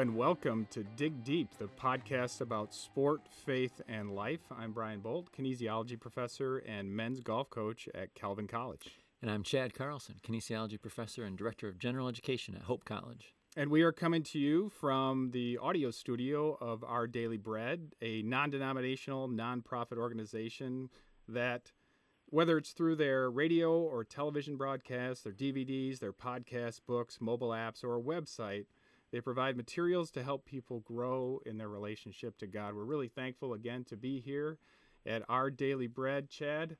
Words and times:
And 0.00 0.16
welcome 0.16 0.66
to 0.70 0.82
Dig 0.96 1.24
Deep, 1.24 1.58
the 1.58 1.66
podcast 1.66 2.40
about 2.40 2.72
sport, 2.72 3.20
faith, 3.44 3.82
and 3.86 4.14
life. 4.14 4.40
I'm 4.50 4.72
Brian 4.72 5.00
Bolt, 5.00 5.28
kinesiology 5.30 6.00
professor 6.00 6.56
and 6.56 6.90
men's 6.90 7.20
golf 7.20 7.50
coach 7.50 7.86
at 7.94 8.14
Calvin 8.14 8.46
College. 8.46 8.88
And 9.20 9.30
I'm 9.30 9.42
Chad 9.42 9.74
Carlson, 9.74 10.14
kinesiology 10.26 10.80
professor 10.80 11.24
and 11.24 11.36
director 11.36 11.68
of 11.68 11.78
general 11.78 12.08
education 12.08 12.54
at 12.54 12.62
Hope 12.62 12.86
College. 12.86 13.34
And 13.58 13.70
we 13.70 13.82
are 13.82 13.92
coming 13.92 14.22
to 14.22 14.38
you 14.38 14.70
from 14.70 15.32
the 15.32 15.58
audio 15.58 15.90
studio 15.90 16.56
of 16.62 16.82
Our 16.82 17.06
Daily 17.06 17.36
Bread, 17.36 17.94
a 18.00 18.22
non 18.22 18.48
denominational, 18.48 19.28
nonprofit 19.28 19.98
organization 19.98 20.88
that, 21.28 21.72
whether 22.24 22.56
it's 22.56 22.70
through 22.70 22.96
their 22.96 23.30
radio 23.30 23.78
or 23.78 24.04
television 24.04 24.56
broadcasts, 24.56 25.24
their 25.24 25.34
DVDs, 25.34 25.98
their 25.98 26.14
podcasts, 26.14 26.80
books, 26.86 27.18
mobile 27.20 27.50
apps, 27.50 27.84
or 27.84 27.98
a 27.98 28.00
website, 28.00 28.64
they 29.12 29.20
provide 29.20 29.56
materials 29.56 30.10
to 30.12 30.22
help 30.22 30.44
people 30.44 30.80
grow 30.80 31.40
in 31.44 31.58
their 31.58 31.68
relationship 31.68 32.38
to 32.38 32.46
God. 32.46 32.74
We're 32.74 32.84
really 32.84 33.08
thankful 33.08 33.54
again 33.54 33.84
to 33.84 33.96
be 33.96 34.20
here 34.20 34.58
at 35.06 35.22
Our 35.28 35.50
Daily 35.50 35.88
Bread. 35.88 36.28
Chad, 36.28 36.76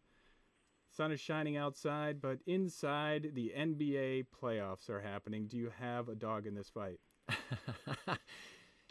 sun 0.91 1.13
is 1.13 1.21
shining 1.21 1.57
outside, 1.57 2.21
but 2.21 2.39
inside 2.47 3.31
the 3.35 3.53
NBA 3.57 4.27
playoffs 4.41 4.89
are 4.89 5.01
happening. 5.01 5.47
Do 5.47 5.57
you 5.57 5.73
have 5.81 6.09
a 6.09 6.15
dog 6.15 6.47
in 6.47 6.55
this 6.55 6.69
fight? 6.69 7.01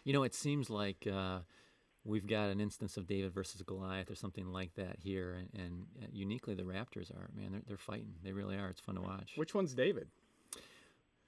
you 0.04 0.14
know, 0.14 0.24
it 0.24 0.36
seems 0.36 0.70
like 0.70 1.08
uh, 1.12 1.40
we've 2.04 2.28
got 2.28 2.50
an 2.50 2.60
instance 2.60 2.98
of 2.98 3.08
David 3.08 3.34
versus 3.34 3.62
Goliath 3.62 4.12
or 4.12 4.16
something 4.16 4.52
like 4.52 4.74
that 4.76 4.98
here, 5.00 5.46
and, 5.54 5.86
and 6.04 6.14
uniquely 6.14 6.56
the 6.56 6.64
Raptors 6.64 7.12
are. 7.12 7.30
Man, 7.34 7.52
they're, 7.52 7.62
they're 7.68 7.78
fighting. 7.78 8.16
They 8.24 8.34
really 8.34 8.58
are. 8.58 8.70
It's 8.70 8.82
fun 8.82 8.96
to 8.96 9.02
watch. 9.02 9.34
Which 9.36 9.54
one's 9.54 9.74
David? 9.74 10.08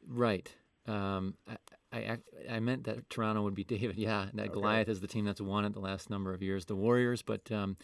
Right. 0.08 0.54
Um, 0.88 1.36
I, 1.48 1.58
I, 1.92 2.18
I 2.50 2.60
meant 2.60 2.86
that 2.86 3.10
Toronto 3.10 3.44
would 3.44 3.56
be 3.56 3.64
David. 3.66 3.98
Yeah, 3.98 4.28
that 4.34 4.44
okay. 4.44 4.54
Goliath 4.54 4.90
is 4.90 5.02
the 5.02 5.08
team 5.08 5.26
that's 5.26 5.42
won 5.42 5.66
it 5.66 5.74
the 5.74 5.80
last 5.80 6.10
number 6.10 6.34
of 6.34 6.42
years, 6.42 6.66
the 6.66 6.76
Warriors. 6.76 7.22
But 7.22 7.52
um, 7.52 7.78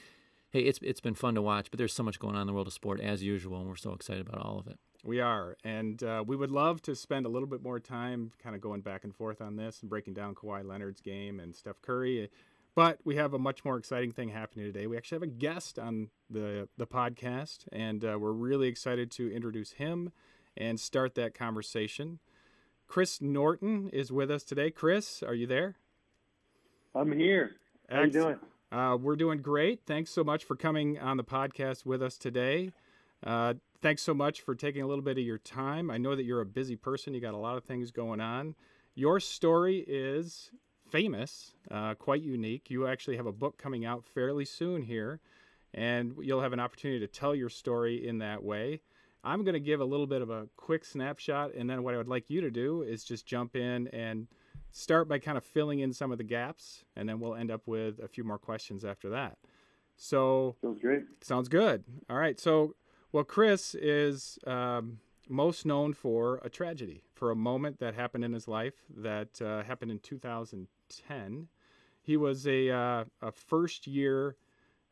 hey, 0.52 0.62
it's 0.62 0.80
it's 0.82 1.02
been 1.02 1.16
fun 1.16 1.36
to 1.36 1.42
watch. 1.42 1.70
But 1.72 1.78
there's 1.78 1.94
so 1.94 2.04
much 2.04 2.20
going 2.20 2.36
on 2.36 2.42
in 2.42 2.48
the 2.48 2.54
world 2.54 2.68
of 2.68 2.74
sport 2.74 3.00
as 3.00 3.24
usual, 3.24 3.60
and 3.60 3.68
we're 3.68 3.76
so 3.76 3.94
excited 3.94 4.28
about 4.28 4.42
all 4.42 4.60
of 4.60 4.68
it. 4.68 4.80
We 5.04 5.20
are, 5.20 5.56
and 5.64 6.02
uh, 6.04 6.24
we 6.26 6.36
would 6.36 6.52
love 6.52 6.82
to 6.84 6.96
spend 6.96 7.26
a 7.26 7.30
little 7.30 7.48
bit 7.48 7.62
more 7.62 7.80
time, 7.80 8.32
kind 8.42 8.56
of 8.56 8.62
going 8.62 8.82
back 8.82 9.04
and 9.04 9.16
forth 9.16 9.42
on 9.42 9.56
this 9.56 9.82
and 9.82 9.90
breaking 9.90 10.16
down 10.16 10.36
Kawhi 10.36 10.66
Leonard's 10.66 11.02
game 11.02 11.40
and 11.40 11.56
Steph 11.56 11.82
Curry. 11.82 12.30
But 12.76 13.00
we 13.04 13.16
have 13.16 13.34
a 13.34 13.40
much 13.40 13.64
more 13.66 13.78
exciting 13.78 14.12
thing 14.12 14.30
happening 14.30 14.66
today. 14.66 14.86
We 14.86 14.98
actually 14.98 15.16
have 15.16 15.24
a 15.24 15.28
guest 15.28 15.80
on 15.80 16.10
the 16.30 16.68
the 16.78 16.88
podcast, 16.88 17.68
and 17.72 18.04
uh, 18.04 18.18
we're 18.20 18.32
really 18.32 18.68
excited 18.68 19.12
to 19.12 19.32
introduce 19.34 19.74
him 19.74 20.12
and 20.56 20.80
start 20.80 21.16
that 21.16 21.34
conversation. 21.34 22.20
Chris 22.88 23.22
Norton 23.22 23.90
is 23.90 24.12
with 24.12 24.32
us 24.32 24.44
today. 24.44 24.72
Chris, 24.72 25.22
are 25.22 25.34
you 25.34 25.46
there? 25.46 25.76
I'm 26.96 27.12
here. 27.12 27.52
How 27.90 28.04
Excellent. 28.04 28.14
you 28.14 28.22
doing? 28.22 28.40
Uh, 28.72 28.98
we're 28.98 29.16
doing 29.16 29.42
great. 29.42 29.82
Thanks 29.86 30.10
so 30.10 30.24
much 30.24 30.44
for 30.44 30.56
coming 30.56 30.98
on 31.00 31.18
the 31.18 31.24
podcast 31.24 31.86
with 31.86 32.02
us 32.02 32.18
today. 32.18 32.72
Uh, 33.26 33.56
thanks 33.82 34.02
so 34.02 34.14
much 34.14 34.42
for 34.42 34.56
taking 34.56 34.82
a 34.82 34.88
little 34.88 35.04
bit 35.04 35.18
of 35.18 35.24
your 35.24 35.38
time. 35.38 35.92
I 35.92 35.98
know 35.98 36.16
that 36.16 36.24
you're 36.24 36.42
a 36.42 36.46
busy 36.46 36.76
person. 36.76 37.14
You 37.14 37.22
got 37.22 37.34
a 37.34 37.38
lot 37.38 37.58
of 37.58 37.64
things 37.64 37.92
going 37.92 38.22
on. 38.22 38.56
Your 38.96 39.20
story 39.20 39.86
is 39.88 40.52
famous, 40.90 41.54
uh, 41.70 41.94
quite 41.96 42.22
unique. 42.22 42.70
You 42.70 42.88
actually 42.88 43.18
have 43.18 43.26
a 43.26 43.32
book 43.32 43.58
coming 43.58 43.86
out 43.86 44.06
fairly 44.06 44.46
soon 44.46 44.82
here, 44.82 45.20
and 45.74 46.16
you'll 46.22 46.42
have 46.42 46.54
an 46.54 46.60
opportunity 46.60 47.00
to 47.02 47.08
tell 47.08 47.36
your 47.36 47.50
story 47.50 48.08
in 48.08 48.20
that 48.20 48.44
way. 48.44 48.82
I'm 49.28 49.44
going 49.44 49.54
to 49.54 49.60
give 49.60 49.82
a 49.82 49.86
little 49.86 50.08
bit 50.08 50.22
of 50.22 50.30
a 50.30 50.48
quick 50.56 50.86
snapshot, 50.86 51.54
and 51.54 51.70
then 51.70 51.84
what 51.84 51.94
I 51.94 51.98
would 51.98 52.08
like 52.08 52.30
you 52.30 52.40
to 52.40 52.50
do 52.50 52.84
is 52.84 53.04
just 53.04 53.26
jump 53.26 53.58
in 53.58 53.90
and 53.90 54.28
start 54.72 55.10
by 55.10 55.20
kind 55.20 55.38
of 55.38 55.44
filling 55.44 55.80
in 55.80 55.92
some 55.92 56.14
of 56.14 56.18
the 56.18 56.24
gaps, 56.24 56.86
and 56.96 57.10
then 57.10 57.20
we'll 57.20 57.36
end 57.36 57.52
up 57.52 57.62
with 57.66 58.00
a 58.00 58.08
few 58.08 58.24
more 58.24 58.38
questions 58.38 58.86
after 58.86 59.10
that. 59.10 59.38
So 59.98 60.56
sounds 60.62 60.80
great. 60.80 61.04
Sounds 61.22 61.50
good. 61.50 61.84
All 62.10 62.16
right. 62.16 62.40
So, 62.40 62.76
well, 63.12 63.26
Chris 63.26 63.76
is 63.76 64.40
um, 64.48 65.00
most 65.28 65.66
known 65.66 65.92
for 65.92 66.40
a 66.46 66.50
tragedy, 66.50 67.04
for 67.14 67.30
a 67.30 67.36
moment 67.36 67.80
that 67.80 67.96
happened 67.96 68.24
in 68.24 68.32
his 68.32 68.48
life 68.48 68.76
that 68.96 69.42
uh, 69.42 69.62
happened 69.64 69.92
in 69.92 70.00
2010. 70.00 71.48
He 72.02 72.16
was 72.16 72.48
a, 72.48 72.70
uh, 72.70 73.04
a 73.22 73.32
first 73.34 73.88
year 73.88 74.38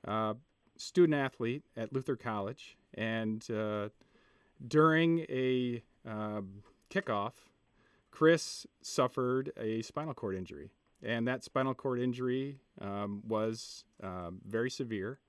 uh, 0.05 0.33
student 0.75 1.17
athlete 1.17 1.63
at 1.77 1.93
Luther 1.93 2.17
College, 2.17 2.75
and 2.95 3.49
uh, 3.49 3.87
during 4.65 5.19
a 5.29 5.83
um, 6.05 6.63
kickoff, 6.89 7.33
Chris 8.11 8.65
suffered 8.81 9.51
a 9.57 9.81
spinal 9.81 10.13
cord 10.13 10.35
injury, 10.35 10.71
and 11.03 11.27
that 11.27 11.43
spinal 11.43 11.73
cord 11.73 11.99
injury 11.99 12.59
um, 12.79 13.21
was 13.27 13.83
um, 14.01 14.41
very 14.45 14.69
severe. 14.69 15.19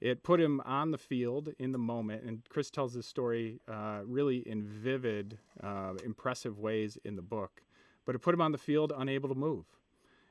It 0.00 0.22
put 0.22 0.40
him 0.40 0.60
on 0.66 0.90
the 0.90 0.98
field 0.98 1.50
in 1.58 1.72
the 1.72 1.78
moment, 1.78 2.24
and 2.24 2.42
Chris 2.48 2.70
tells 2.70 2.92
this 2.92 3.06
story 3.06 3.60
uh, 3.68 4.00
really 4.04 4.38
in 4.38 4.64
vivid, 4.64 5.38
uh, 5.62 5.94
impressive 6.04 6.58
ways 6.58 6.98
in 7.04 7.16
the 7.16 7.22
book. 7.22 7.62
But 8.04 8.14
it 8.14 8.18
put 8.18 8.34
him 8.34 8.42
on 8.42 8.52
the 8.52 8.58
field 8.58 8.92
unable 8.94 9.30
to 9.30 9.34
move. 9.34 9.64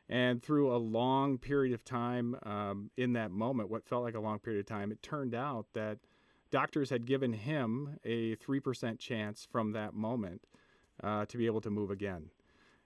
And 0.10 0.44
through 0.44 0.76
a 0.76 0.78
long 0.78 1.38
period 1.38 1.74
of 1.74 1.84
time 1.84 2.36
um, 2.44 2.92
in 2.98 3.14
that 3.14 3.32
moment, 3.32 3.70
what 3.70 3.88
felt 3.88 4.04
like 4.04 4.16
a 4.16 4.20
long 4.20 4.38
period 4.38 4.60
of 4.60 4.66
time, 4.68 4.92
it 4.92 5.02
turned 5.02 5.34
out 5.34 5.66
that 5.74 5.98
doctors 6.54 6.92
had 6.92 7.08
given 7.08 7.34
him 7.34 7.98
a 8.06 8.36
3% 8.36 9.00
chance 9.00 9.48
from 9.52 9.72
that 9.72 9.96
moment 9.96 10.44
uh, 11.04 11.26
to 11.26 11.36
be 11.36 11.48
able 11.48 11.62
to 11.62 11.72
move 11.72 11.90
again. 11.90 12.30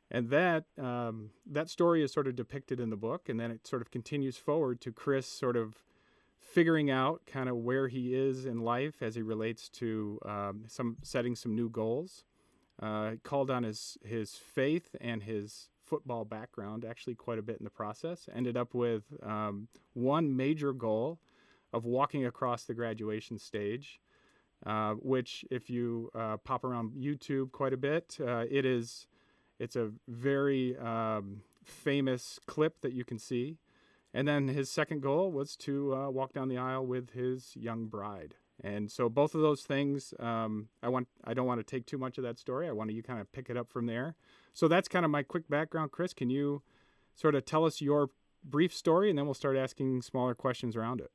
And 0.10 0.30
that 0.30 0.64
um, 0.82 1.32
that 1.46 1.70
story 1.70 2.02
is 2.02 2.14
sort 2.14 2.28
of 2.28 2.36
depicted 2.38 2.80
in 2.80 2.90
the 2.90 2.96
book, 2.96 3.28
and 3.28 3.38
then 3.38 3.52
it 3.52 3.68
sort 3.68 3.82
of 3.82 3.92
continues 3.92 4.38
forward 4.38 4.80
to 4.82 4.94
Chris 4.94 5.28
sort 5.28 5.58
of 5.58 5.84
figuring 6.40 6.90
out 6.90 7.24
kind 7.28 7.50
of 7.50 7.58
where 7.58 7.90
he 7.90 8.16
is 8.16 8.46
in 8.46 8.62
life 8.62 9.02
as 9.02 9.16
he 9.16 9.22
relates 9.22 9.68
to 9.68 10.18
um, 10.26 10.64
some 10.68 10.96
setting 11.04 11.36
some 11.36 11.54
new 11.54 11.70
goals. 11.70 12.24
Uh, 12.82 13.16
called 13.24 13.52
on 13.52 13.64
his 13.64 13.98
his 14.06 14.36
faith 14.36 14.96
and 15.02 15.24
his 15.24 15.68
football 15.84 16.24
background 16.24 16.86
actually 16.86 17.16
quite 17.16 17.40
a 17.40 17.42
bit 17.42 17.58
in 17.58 17.66
the 17.66 17.70
process. 17.70 18.30
Ended 18.34 18.56
up 18.56 18.74
with 18.74 19.04
um, 19.22 19.68
one 19.94 20.34
major 20.38 20.72
goal 20.72 21.20
of 21.74 21.86
walking 21.86 22.26
across 22.26 22.64
the 22.64 22.74
graduation 22.74 23.38
stage, 23.38 24.00
uh, 24.66 24.94
which, 24.94 25.46
if 25.52 25.70
you 25.70 26.10
uh, 26.16 26.38
pop 26.38 26.64
around 26.64 26.92
YouTube 26.92 27.52
quite 27.52 27.74
a 27.74 27.78
bit, 27.78 28.18
uh, 28.22 28.46
it 28.50 28.66
is 28.66 29.08
it's 29.60 29.76
a 29.76 29.92
very 30.08 30.78
um, 30.78 31.42
famous 31.64 32.40
clip 32.46 32.82
that 32.82 32.94
you 32.94 33.04
can 33.04 33.20
see. 33.20 33.58
And 34.14 34.28
then 34.28 34.48
his 34.48 34.70
second 34.70 35.02
goal 35.02 35.32
was 35.32 35.56
to 35.58 35.94
uh, 35.94 36.10
walk 36.10 36.34
down 36.34 36.48
the 36.48 36.58
aisle 36.58 36.86
with 36.86 37.12
his 37.12 37.56
young 37.56 37.86
bride. 37.86 38.36
And 38.64 38.90
so 38.92 39.10
both 39.10 39.36
of 39.36 39.42
those 39.42 39.62
things, 39.62 40.14
um, 40.20 40.70
I 40.82 40.90
want 40.90 41.08
I 41.24 41.36
don't 41.36 41.46
want 41.46 41.60
to 41.60 41.64
take 41.64 41.86
too 41.86 41.98
much 41.98 42.18
of 42.18 42.24
that 42.24 42.40
story. 42.40 42.68
I 42.68 42.72
want 42.72 42.92
you 42.92 43.04
kind 43.04 43.20
of 43.20 43.32
pick 43.32 43.50
it 43.50 43.58
up 43.58 43.72
from 43.72 43.86
there. 43.86 44.16
So 44.54 44.68
that's 44.68 44.88
kind 44.88 45.06
of 45.06 45.12
my 45.12 45.22
quick 45.22 45.48
background. 45.48 45.92
Chris, 45.92 46.14
can 46.14 46.32
you 46.32 46.64
sort 47.14 47.36
of 47.36 47.46
tell 47.46 47.66
us 47.66 47.82
your 47.82 48.10
brief 48.44 48.74
story, 48.74 49.10
and 49.10 49.18
then 49.18 49.26
we'll 49.26 49.34
start 49.34 49.58
asking 49.58 50.02
smaller 50.02 50.34
questions 50.34 50.76
around 50.76 51.02
it. 51.02 51.12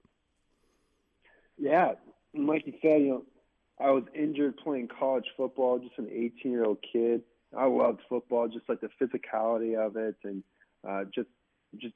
Yeah, 1.59 1.93
like 2.35 2.67
you 2.67 2.75
said, 2.83 3.03
you 3.03 3.09
know, 3.09 3.25
I 3.81 3.91
was 3.91 4.05
injured 4.15 4.57
playing 4.59 4.89
college 4.99 5.27
football, 5.37 5.79
just 5.79 5.99
an 5.99 6.09
18 6.11 6.53
year 6.53 6.65
old 6.65 6.79
kid. 6.93 7.23
I 7.57 7.67
loved 7.67 8.01
football, 8.09 8.49
just 8.49 8.69
like 8.69 8.81
the 8.81 8.89
physicality 9.01 9.77
of 9.77 9.97
it, 9.97 10.17
and 10.25 10.43
uh, 10.89 11.05
just 11.15 11.29
just 11.79 11.95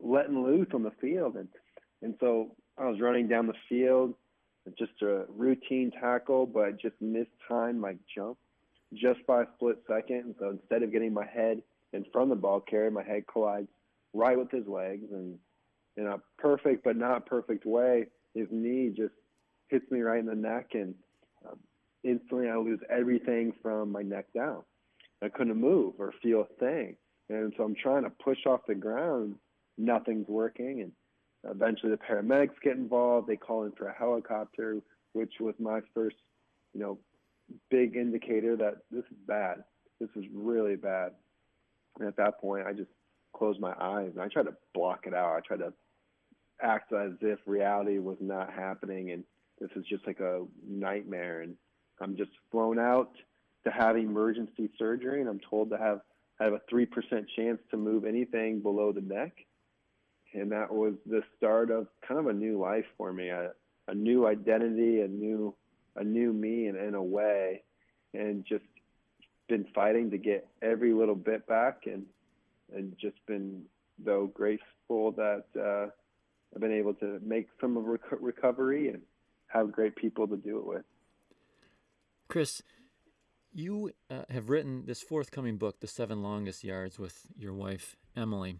letting 0.00 0.42
loose 0.42 0.68
on 0.74 0.82
the 0.82 0.92
field. 1.00 1.36
And 1.36 1.48
and 2.02 2.14
so 2.20 2.54
I 2.78 2.86
was 2.86 3.00
running 3.00 3.28
down 3.28 3.46
the 3.46 3.54
field, 3.68 4.14
just 4.78 4.92
a 5.02 5.24
routine 5.28 5.90
tackle, 5.90 6.46
but 6.46 6.64
I 6.64 6.70
just 6.72 7.00
mistimed 7.00 7.80
my 7.80 7.96
jump 8.14 8.38
just 8.92 9.26
by 9.26 9.42
a 9.42 9.46
split 9.56 9.78
second. 9.88 10.24
And 10.24 10.34
so 10.38 10.50
instead 10.50 10.82
of 10.82 10.92
getting 10.92 11.12
my 11.12 11.26
head 11.26 11.62
in 11.92 12.04
front 12.12 12.30
of 12.30 12.36
the 12.36 12.42
ball 12.42 12.60
carrier, 12.60 12.90
my 12.90 13.02
head 13.02 13.26
collides 13.26 13.68
right 14.12 14.38
with 14.38 14.50
his 14.50 14.66
legs, 14.66 15.06
and 15.10 15.38
in 15.96 16.06
a 16.06 16.18
perfect 16.38 16.84
but 16.84 16.96
not 16.96 17.26
perfect 17.26 17.64
way, 17.64 18.06
his 18.34 18.48
knee 18.50 18.92
just 18.94 19.14
hits 19.68 19.90
me 19.90 20.00
right 20.00 20.20
in 20.20 20.26
the 20.26 20.34
neck, 20.34 20.70
and 20.74 20.94
um, 21.48 21.58
instantly 22.02 22.48
I 22.48 22.56
lose 22.56 22.80
everything 22.90 23.52
from 23.62 23.92
my 23.92 24.02
neck 24.02 24.26
down. 24.34 24.62
I 25.22 25.28
couldn't 25.28 25.60
move 25.60 25.94
or 25.98 26.12
feel 26.22 26.42
a 26.42 26.60
thing, 26.60 26.96
and 27.28 27.52
so 27.56 27.64
I'm 27.64 27.74
trying 27.74 28.04
to 28.04 28.10
push 28.10 28.46
off 28.46 28.60
the 28.66 28.74
ground. 28.74 29.36
Nothing's 29.78 30.28
working, 30.28 30.82
and 30.82 30.92
eventually 31.50 31.92
the 31.92 31.98
paramedics 31.98 32.60
get 32.62 32.76
involved. 32.76 33.28
They 33.28 33.36
call 33.36 33.64
in 33.64 33.72
for 33.72 33.88
a 33.88 33.94
helicopter, 33.94 34.80
which 35.12 35.34
was 35.40 35.54
my 35.58 35.80
first, 35.94 36.16
you 36.74 36.80
know, 36.80 36.98
big 37.70 37.96
indicator 37.96 38.56
that 38.56 38.78
this 38.90 39.04
is 39.10 39.16
bad. 39.26 39.64
This 40.00 40.10
is 40.16 40.24
really 40.32 40.76
bad. 40.76 41.12
And 41.98 42.08
at 42.08 42.16
that 42.16 42.40
point, 42.40 42.66
I 42.66 42.72
just 42.72 42.90
closed 43.34 43.60
my 43.60 43.74
eyes 43.80 44.10
and 44.14 44.20
I 44.20 44.28
tried 44.28 44.46
to 44.46 44.54
block 44.74 45.06
it 45.06 45.14
out. 45.14 45.36
I 45.36 45.40
tried 45.40 45.60
to 45.60 45.72
act 46.62 46.92
as 46.92 47.12
if 47.20 47.38
reality 47.46 47.98
was 47.98 48.16
not 48.20 48.52
happening 48.52 49.10
and 49.10 49.24
this 49.60 49.70
is 49.76 49.84
just 49.86 50.06
like 50.06 50.20
a 50.20 50.44
nightmare 50.66 51.42
and 51.42 51.56
I'm 52.00 52.16
just 52.16 52.30
flown 52.50 52.78
out 52.78 53.12
to 53.64 53.70
have 53.70 53.96
emergency 53.96 54.70
surgery 54.78 55.20
and 55.20 55.28
I'm 55.28 55.40
told 55.48 55.70
to 55.70 55.78
have 55.78 56.00
I 56.40 56.44
have 56.44 56.52
a 56.52 56.60
3% 56.72 56.88
chance 57.36 57.60
to 57.70 57.76
move 57.76 58.04
anything 58.04 58.60
below 58.60 58.92
the 58.92 59.00
neck. 59.00 59.32
And 60.32 60.50
that 60.50 60.72
was 60.72 60.94
the 61.06 61.22
start 61.36 61.70
of 61.70 61.86
kind 62.06 62.18
of 62.18 62.26
a 62.26 62.32
new 62.32 62.58
life 62.58 62.86
for 62.96 63.12
me, 63.12 63.28
a, 63.28 63.52
a 63.86 63.94
new 63.94 64.26
identity, 64.26 65.00
a 65.00 65.06
new, 65.06 65.54
a 65.94 66.02
new 66.02 66.32
me 66.32 66.66
in, 66.66 66.76
in 66.76 66.94
a 66.94 67.02
way, 67.02 67.62
and 68.14 68.44
just 68.44 68.64
been 69.48 69.64
fighting 69.74 70.10
to 70.10 70.18
get 70.18 70.48
every 70.60 70.92
little 70.92 71.14
bit 71.14 71.46
back 71.46 71.82
and, 71.86 72.04
and 72.74 72.96
just 73.00 73.24
been, 73.26 73.62
though, 74.04 74.26
grateful 74.26 75.12
that 75.12 75.44
uh, 75.56 75.90
I've 76.54 76.60
been 76.60 76.72
able 76.72 76.94
to 76.94 77.20
make 77.24 77.48
some 77.60 77.76
of 77.76 77.84
rec- 77.84 78.20
recovery 78.20 78.88
and 78.88 79.02
have 79.48 79.72
great 79.72 79.96
people 79.96 80.28
to 80.28 80.36
do 80.36 80.58
it 80.58 80.66
with. 80.66 80.84
Chris, 82.28 82.62
you 83.52 83.92
uh, 84.10 84.22
have 84.30 84.50
written 84.50 84.84
this 84.86 85.02
forthcoming 85.02 85.56
book, 85.56 85.80
The 85.80 85.86
Seven 85.86 86.22
Longest 86.22 86.64
Yards, 86.64 86.98
with 86.98 87.26
your 87.36 87.52
wife 87.52 87.96
Emily, 88.16 88.56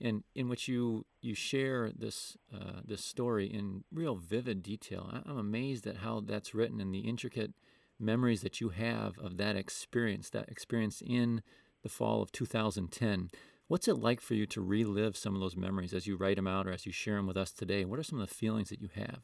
in 0.00 0.24
in 0.34 0.48
which 0.48 0.68
you 0.68 1.06
you 1.20 1.34
share 1.34 1.90
this 1.90 2.36
uh, 2.52 2.80
this 2.84 3.04
story 3.04 3.46
in 3.46 3.84
real 3.92 4.16
vivid 4.16 4.62
detail. 4.62 5.08
I, 5.12 5.28
I'm 5.28 5.38
amazed 5.38 5.86
at 5.86 5.98
how 5.98 6.20
that's 6.20 6.54
written 6.54 6.80
and 6.80 6.94
the 6.94 7.00
intricate 7.00 7.52
memories 7.98 8.42
that 8.42 8.60
you 8.60 8.70
have 8.70 9.18
of 9.18 9.36
that 9.36 9.56
experience, 9.56 10.28
that 10.30 10.48
experience 10.48 11.02
in 11.04 11.42
the 11.82 11.88
fall 11.88 12.22
of 12.22 12.32
2010. 12.32 13.30
What's 13.66 13.88
it 13.88 13.94
like 13.94 14.20
for 14.20 14.34
you 14.34 14.46
to 14.46 14.60
relive 14.60 15.16
some 15.16 15.34
of 15.34 15.40
those 15.40 15.56
memories 15.56 15.94
as 15.94 16.06
you 16.06 16.16
write 16.16 16.36
them 16.36 16.46
out 16.46 16.66
or 16.66 16.72
as 16.72 16.84
you 16.84 16.92
share 16.92 17.16
them 17.16 17.26
with 17.26 17.36
us 17.36 17.50
today? 17.50 17.84
What 17.84 17.98
are 17.98 18.02
some 18.02 18.20
of 18.20 18.28
the 18.28 18.34
feelings 18.34 18.68
that 18.68 18.80
you 18.80 18.90
have? 18.94 19.20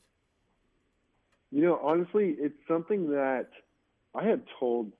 You 1.51 1.63
know, 1.63 1.81
honestly, 1.83 2.37
it's 2.39 2.57
something 2.67 3.11
that 3.11 3.49
I 4.15 4.25
have 4.25 4.41
told 4.59 4.93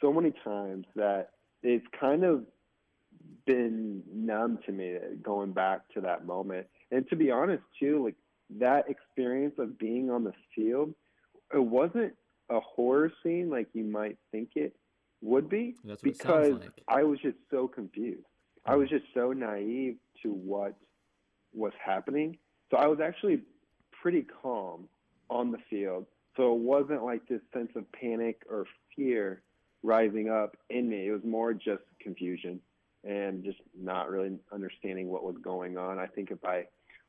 so 0.00 0.12
many 0.12 0.32
times 0.44 0.86
that 0.94 1.30
it's 1.62 1.86
kind 1.98 2.24
of 2.24 2.44
been 3.46 4.02
numb 4.12 4.58
to 4.66 4.72
me 4.72 4.96
going 5.22 5.52
back 5.52 5.80
to 5.94 6.00
that 6.02 6.26
moment. 6.26 6.66
And 6.90 7.08
to 7.08 7.16
be 7.16 7.30
honest, 7.30 7.62
too, 7.80 8.04
like 8.04 8.14
that 8.58 8.88
experience 8.88 9.54
of 9.58 9.78
being 9.78 10.10
on 10.10 10.24
the 10.24 10.32
field, 10.54 10.94
it 11.52 11.58
wasn't 11.58 12.14
a 12.50 12.60
horror 12.60 13.10
scene 13.22 13.50
like 13.50 13.68
you 13.72 13.84
might 13.84 14.18
think 14.30 14.50
it 14.54 14.76
would 15.22 15.48
be 15.48 15.74
that's 15.84 16.02
because 16.02 16.52
like. 16.52 16.70
I 16.86 17.02
was 17.02 17.18
just 17.20 17.36
so 17.50 17.66
confused. 17.66 18.26
I 18.66 18.76
was 18.76 18.88
hmm. 18.88 18.96
just 18.96 19.06
so 19.14 19.32
naive 19.32 19.96
to 20.22 20.30
what 20.30 20.74
was 21.52 21.72
happening. 21.84 22.38
So 22.70 22.76
I 22.76 22.86
was 22.86 22.98
actually 23.00 23.42
pretty 24.02 24.26
calm 24.42 24.88
on 25.30 25.50
the 25.50 25.58
field. 25.70 26.06
So 26.36 26.54
it 26.54 26.60
wasn't 26.60 27.04
like 27.04 27.26
this 27.28 27.40
sense 27.52 27.70
of 27.76 27.90
panic 27.92 28.42
or 28.50 28.66
fear 28.96 29.42
rising 29.82 30.30
up 30.30 30.56
in 30.70 30.88
me. 30.88 31.06
It 31.06 31.12
was 31.12 31.22
more 31.24 31.54
just 31.54 31.82
confusion 32.00 32.60
and 33.04 33.44
just 33.44 33.58
not 33.78 34.10
really 34.10 34.36
understanding 34.52 35.08
what 35.08 35.22
was 35.22 35.36
going 35.42 35.76
on. 35.76 35.98
I 35.98 36.06
think 36.06 36.30
if 36.30 36.44
I 36.44 36.64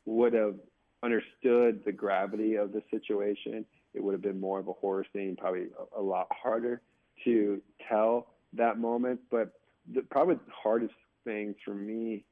would 0.05 0.33
have 0.33 0.55
understood 1.01 1.81
the 1.85 1.91
gravity 1.91 2.55
of 2.55 2.71
the 2.71 2.83
situation, 2.91 3.65
it 3.93 4.03
would 4.03 4.13
have 4.13 4.21
been 4.21 4.39
more 4.39 4.59
of 4.59 4.67
a 4.67 4.73
horror 4.73 5.05
scene, 5.13 5.35
probably 5.39 5.67
a, 5.95 5.99
a 5.99 6.01
lot 6.01 6.27
harder 6.31 6.81
to 7.23 7.61
tell 7.89 8.27
that 8.53 8.77
moment. 8.77 9.21
But 9.31 9.53
the, 9.91 10.01
probably 10.01 10.35
the 10.35 10.51
hardest 10.51 10.93
things 11.25 11.55
for 11.65 11.73
me 11.73 12.23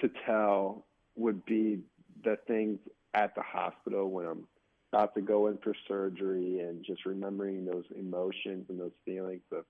to 0.00 0.10
tell 0.24 0.86
would 1.16 1.44
be 1.44 1.80
the 2.24 2.38
things 2.46 2.78
at 3.14 3.34
the 3.34 3.42
hospital 3.42 4.10
when 4.10 4.26
I'm 4.26 4.44
about 4.92 5.14
to 5.14 5.20
go 5.20 5.48
in 5.48 5.58
for 5.58 5.74
surgery 5.86 6.60
and 6.60 6.84
just 6.84 7.04
remembering 7.04 7.64
those 7.64 7.84
emotions 7.96 8.66
and 8.68 8.80
those 8.80 8.92
feelings 9.04 9.42
of 9.52 9.64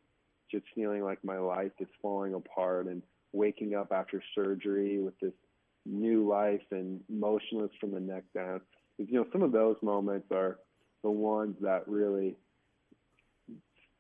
just 0.50 0.64
feeling 0.75 1.02
like 1.02 1.19
my 1.25 1.38
life 1.38 1.72
is 1.80 1.88
falling 2.00 2.34
apart 2.34 2.86
and 2.86 3.02
waking 3.32 3.75
up 3.75 3.92
after 3.92 4.22
surgery 4.34 5.00
with 5.00 5.19
this 5.20 5.32
new 5.84 6.26
life 6.28 6.62
and 6.70 7.00
motionless 7.08 7.70
from 7.80 7.92
the 7.92 8.00
neck 8.00 8.25
down. 8.34 8.60
You 8.98 9.20
know, 9.20 9.26
some 9.32 9.42
of 9.42 9.52
those 9.52 9.76
moments 9.82 10.28
are 10.32 10.58
the 11.02 11.10
ones 11.10 11.56
that 11.60 11.86
really 11.86 12.36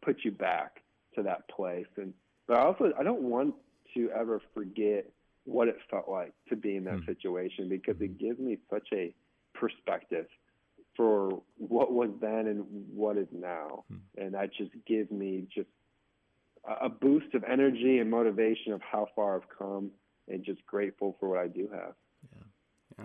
put 0.02 0.24
you 0.24 0.30
back 0.30 0.82
to 1.14 1.22
that 1.22 1.48
place. 1.48 1.86
And 1.96 2.12
but 2.46 2.58
I 2.58 2.62
also 2.62 2.92
I 2.98 3.02
don't 3.02 3.22
want 3.22 3.54
to 3.98 4.10
ever 4.12 4.40
forget 4.54 5.06
what 5.44 5.68
it 5.68 5.76
felt 5.90 6.08
like 6.08 6.32
to 6.48 6.56
be 6.56 6.76
in 6.76 6.84
that 6.84 6.96
mm. 7.00 7.06
situation 7.06 7.68
because 7.68 7.96
it 8.00 8.18
mm-hmm. 8.18 8.26
gives 8.26 8.38
me 8.38 8.58
such 8.70 8.86
a 8.92 9.14
perspective 9.54 10.26
for 10.96 11.42
what 11.56 11.92
was 11.92 12.10
then 12.20 12.46
and 12.46 12.64
what 12.92 13.16
is 13.16 13.28
now. 13.32 13.84
Hmm. 13.88 14.20
And 14.20 14.34
that 14.34 14.50
just 14.52 14.72
gives 14.84 15.10
me 15.12 15.46
just 15.54 15.68
a 16.82 16.88
boost 16.88 17.34
of 17.34 17.44
energy 17.44 17.98
and 17.98 18.10
motivation 18.10 18.72
of 18.72 18.80
how 18.82 19.06
far 19.14 19.36
I've 19.36 19.48
come 19.56 19.90
and 20.26 20.44
just 20.44 20.64
grateful 20.66 21.16
for 21.20 21.28
what 21.28 21.38
I 21.38 21.46
do 21.46 21.68
have. 21.72 21.94
Yeah. 22.34 23.04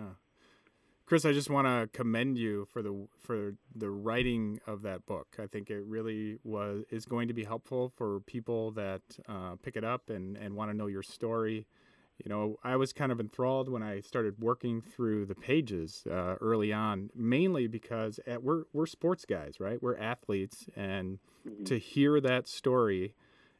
Chris, 1.06 1.24
I 1.26 1.32
just 1.32 1.50
want 1.50 1.66
to 1.66 1.88
commend 1.92 2.38
you 2.38 2.66
for 2.72 2.80
the 2.82 3.06
for 3.20 3.54
the 3.74 3.90
writing 3.90 4.60
of 4.66 4.82
that 4.82 5.04
book. 5.06 5.36
I 5.38 5.46
think 5.46 5.70
it 5.70 5.84
really 5.84 6.38
was 6.44 6.84
is 6.90 7.04
going 7.04 7.28
to 7.28 7.34
be 7.34 7.44
helpful 7.44 7.92
for 7.96 8.20
people 8.20 8.70
that 8.72 9.02
uh, 9.28 9.56
pick 9.62 9.76
it 9.76 9.84
up 9.84 10.08
and, 10.08 10.36
and 10.36 10.54
want 10.54 10.70
to 10.70 10.76
know 10.76 10.86
your 10.86 11.02
story 11.02 11.66
you 12.22 12.28
know, 12.28 12.56
I 12.62 12.76
was 12.76 12.92
kind 12.92 13.10
of 13.10 13.18
enthralled 13.18 13.68
when 13.68 13.82
I 13.82 14.00
started 14.00 14.38
working 14.38 14.80
through 14.80 15.26
the 15.26 15.34
pages 15.34 16.06
uh, 16.08 16.36
early 16.40 16.72
on, 16.72 17.10
mainly 17.14 17.66
because 17.66 18.20
at, 18.26 18.42
we're 18.42 18.64
we're 18.72 18.86
sports 18.86 19.24
guys, 19.24 19.58
right? 19.58 19.82
We're 19.82 19.96
athletes, 19.96 20.66
and 20.76 21.18
mm-hmm. 21.46 21.64
to 21.64 21.78
hear 21.78 22.20
that 22.20 22.46
story, 22.46 23.14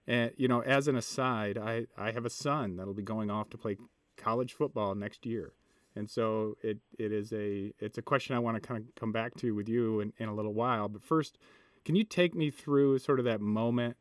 and 0.07 0.31
you 0.37 0.47
know, 0.47 0.61
as 0.63 0.87
an 0.87 0.95
aside, 0.95 1.59
I 1.59 1.87
I 1.97 2.13
have 2.13 2.25
a 2.25 2.31
son 2.31 2.77
that'll 2.77 2.95
be 2.95 3.03
going 3.03 3.31
off 3.31 3.51
to 3.51 3.59
play 3.59 3.77
college 4.17 4.53
football 4.53 4.95
next 4.95 5.27
year, 5.27 5.53
and 5.97 6.09
so 6.09 6.57
it 6.63 6.79
it 6.99 7.13
is 7.13 7.33
a 7.33 7.73
it's 7.79 7.99
a 7.99 8.03
question 8.03 8.35
I 8.35 8.39
want 8.39 8.57
to 8.57 8.61
kind 8.61 8.83
of 8.83 8.95
come 8.95 9.13
back 9.13 9.35
to 9.37 9.55
with 9.55 9.69
you 9.69 10.01
in, 10.01 10.13
in 10.19 10.29
a 10.29 10.35
little 10.35 10.55
while. 10.55 10.89
But 10.89 11.03
first, 11.03 11.39
can 11.85 11.95
you 11.95 12.05
take 12.05 12.35
me 12.35 12.51
through 12.51 12.99
sort 12.99 13.19
of 13.19 13.25
that 13.27 13.41
moment 13.41 13.97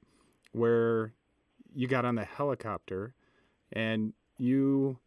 where 0.51 1.13
you 1.75 1.87
got 1.87 2.05
on 2.05 2.15
the 2.15 2.23
helicopter 2.23 3.13
and 3.71 4.13
you 4.37 4.99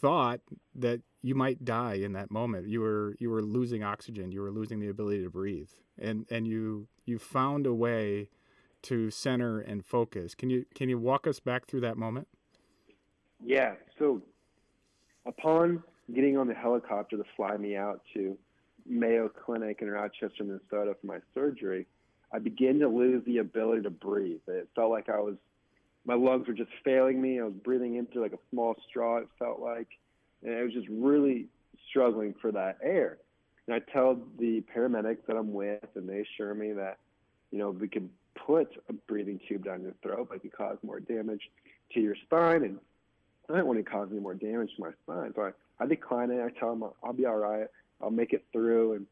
thought 0.00 0.40
that 0.74 1.00
you 1.22 1.34
might 1.34 1.64
die 1.64 1.94
in 1.94 2.12
that 2.12 2.30
moment. 2.30 2.68
You 2.68 2.80
were 2.80 3.14
you 3.18 3.30
were 3.30 3.42
losing 3.42 3.82
oxygen. 3.84 4.32
You 4.32 4.42
were 4.42 4.50
losing 4.50 4.80
the 4.80 4.88
ability 4.88 5.22
to 5.22 5.30
breathe, 5.30 5.70
and 5.98 6.26
and 6.30 6.46
you 6.46 6.88
you 7.04 7.18
found 7.18 7.66
a 7.66 7.72
way 7.72 8.28
to 8.82 9.10
center 9.10 9.60
and 9.60 9.84
focus. 9.84 10.34
Can 10.34 10.50
you 10.50 10.66
can 10.74 10.88
you 10.88 10.98
walk 10.98 11.26
us 11.26 11.38
back 11.38 11.66
through 11.66 11.82
that 11.82 11.96
moment? 11.96 12.26
Yeah. 13.40 13.74
So 13.98 14.20
upon 15.24 15.84
getting 16.14 16.36
on 16.36 16.46
the 16.46 16.54
helicopter 16.54 17.16
to 17.16 17.24
fly 17.36 17.56
me 17.56 17.76
out 17.76 18.02
to 18.14 18.36
Mayo 18.86 19.28
Clinic 19.28 19.78
in 19.80 19.90
Rochester, 19.90 20.44
Minnesota 20.44 20.96
for 21.00 21.06
my 21.06 21.18
surgery, 21.34 21.86
I 22.32 22.38
began 22.38 22.78
to 22.80 22.88
lose 22.88 23.24
the 23.26 23.38
ability 23.38 23.82
to 23.82 23.90
breathe. 23.90 24.40
It 24.48 24.68
felt 24.74 24.90
like 24.90 25.08
I 25.08 25.20
was 25.20 25.36
my 26.04 26.14
lungs 26.14 26.48
were 26.48 26.54
just 26.54 26.70
failing 26.84 27.20
me. 27.20 27.40
I 27.40 27.44
was 27.44 27.54
breathing 27.54 27.96
into 27.96 28.20
like 28.20 28.32
a 28.32 28.38
small 28.50 28.74
straw, 28.88 29.18
it 29.18 29.28
felt 29.38 29.60
like. 29.60 29.88
And 30.42 30.54
I 30.54 30.62
was 30.62 30.72
just 30.72 30.88
really 30.88 31.46
struggling 31.88 32.34
for 32.40 32.50
that 32.52 32.78
air. 32.82 33.18
And 33.66 33.74
I 33.76 33.92
tell 33.92 34.18
the 34.38 34.64
paramedics 34.74 35.24
that 35.28 35.36
I'm 35.36 35.52
with, 35.52 35.84
and 35.94 36.08
they 36.08 36.20
assure 36.20 36.54
me 36.54 36.72
that, 36.72 36.98
you 37.52 37.58
know, 37.58 37.70
we 37.70 37.86
could 37.86 38.08
put 38.34 38.72
a 38.88 38.92
breathing 38.92 39.38
tube 39.48 39.64
down 39.64 39.82
your 39.82 39.94
throat, 40.02 40.26
but 40.28 40.36
it 40.36 40.40
could 40.40 40.56
cause 40.56 40.78
more 40.82 40.98
damage 40.98 41.42
to 41.92 42.00
your 42.00 42.16
spine. 42.16 42.64
And 42.64 42.78
I 43.48 43.58
don't 43.58 43.66
want 43.66 43.78
to 43.78 43.88
cause 43.88 44.08
any 44.10 44.20
more 44.20 44.34
damage 44.34 44.70
to 44.76 44.82
my 44.82 44.90
spine. 45.04 45.32
So 45.36 45.42
I, 45.42 45.50
I 45.82 45.86
decline 45.86 46.30
it. 46.30 46.40
I 46.40 46.58
tell 46.58 46.70
them 46.70 46.88
I'll, 47.02 47.12
be 47.12 47.26
all 47.26 47.36
right. 47.36 47.66
I'll 48.00 48.10
make 48.10 48.32
it 48.32 48.44
through. 48.52 48.94
And, 48.94 49.06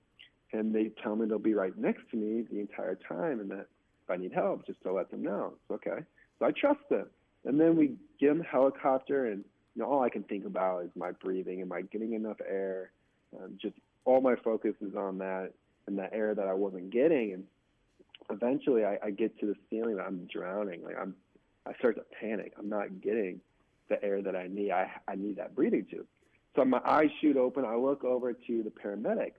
and 0.53 0.75
they 0.75 0.91
tell 1.03 1.17
me 1.17 1.27
they'll 1.27 1.39
be 1.39 1.55
right 1.55 1.77
next 1.77 2.03
to 2.11 2.17
me 2.17 2.47
the 2.51 2.61
entire 2.61 2.99
time 3.09 3.41
and 3.41 3.51
that 3.51 3.67
if 4.05 4.11
I 4.11 4.17
need 4.17 4.33
help, 4.33 4.67
just 4.67 4.83
to 4.83 4.93
let 4.93 5.11
them 5.11 5.23
know. 5.23 5.55
It's 5.55 5.71
okay. 5.87 6.05
So 6.39 6.47
I 6.47 6.53
trust 6.53 6.81
them. 6.89 7.07
And 7.45 7.59
then 7.59 7.77
we 7.77 7.95
get 8.19 8.31
in 8.31 8.39
the 8.39 8.45
helicopter, 8.45 9.27
and 9.27 9.45
you 9.75 9.83
know, 9.83 9.89
all 9.89 10.03
I 10.03 10.11
can 10.11 10.25
think 10.25 10.45
about 10.45 10.85
is 10.85 10.91
my 10.95 11.13
breathing. 11.13 11.63
Am 11.63 11.73
I 11.73 11.83
getting 11.83 12.13
enough 12.13 12.37
air? 12.47 12.91
Um, 13.39 13.59
just 13.61 13.77
all 14.05 14.21
my 14.21 14.35
focus 14.37 14.75
is 14.81 14.95
on 14.95 15.19
that 15.19 15.53
and 15.87 15.99
that 15.99 16.13
air 16.13 16.35
that 16.35 16.47
I 16.47 16.53
wasn't 16.53 16.91
getting. 16.91 17.33
And 17.33 17.45
eventually, 18.31 18.85
I, 18.85 18.99
I 19.03 19.11
get 19.11 19.39
to 19.41 19.47
this 19.47 19.57
feeling 19.71 19.97
that 19.97 20.07
I'm 20.07 20.29
drowning. 20.31 20.85
Like 20.85 20.97
I'm, 21.01 21.15
I 21.67 21.73
start 21.79 21.97
to 21.97 22.05
panic. 22.21 22.53
I'm 22.59 22.69
not 22.69 23.01
getting 23.01 23.41
the 23.89 24.03
air 24.05 24.21
that 24.23 24.37
I 24.37 24.49
need. 24.49 24.71
I 24.71 24.91
I 25.09 25.15
need 25.15 25.37
that 25.37 25.55
breathing 25.55 25.87
tube. 25.91 26.07
So 26.57 26.65
my 26.65 26.81
eyes 26.85 27.11
shoot 27.21 27.37
open. 27.37 27.65
I 27.65 27.77
look 27.77 28.05
over 28.05 28.33
to 28.33 28.63
the 28.63 28.71
paramedics, 28.71 29.39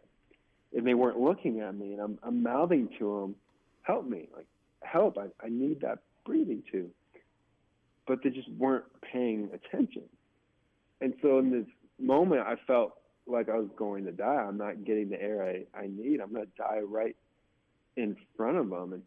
and 0.75 0.85
they 0.87 0.93
weren't 0.93 1.19
looking 1.19 1.59
at 1.59 1.75
me. 1.75 1.93
And 1.93 2.01
I'm 2.01 2.19
I'm 2.23 2.43
mouthing 2.43 2.89
to 2.99 3.21
them, 3.21 3.35
"Help 3.81 4.07
me! 4.07 4.29
Like 4.35 4.47
help! 4.81 5.17
I 5.17 5.27
I 5.45 5.49
need 5.49 5.81
that 5.81 5.99
breathing 6.25 6.63
to. 6.71 6.89
But 8.07 8.19
they 8.23 8.29
just 8.29 8.49
weren't 8.57 8.85
paying 9.01 9.49
attention. 9.53 10.03
And 11.01 11.13
so 11.21 11.39
in 11.39 11.51
this 11.51 11.65
moment, 11.99 12.41
I 12.41 12.55
felt 12.67 12.93
like 13.27 13.49
I 13.49 13.57
was 13.57 13.69
going 13.75 14.05
to 14.05 14.11
die. 14.11 14.45
I'm 14.47 14.57
not 14.57 14.83
getting 14.83 15.09
the 15.09 15.21
air 15.21 15.43
I, 15.43 15.79
I 15.79 15.87
need. 15.87 16.19
I'm 16.19 16.33
going 16.33 16.45
to 16.45 16.51
die 16.57 16.79
right 16.79 17.15
in 17.95 18.15
front 18.35 18.57
of 18.57 18.69
them. 18.69 18.93
And 18.93 19.03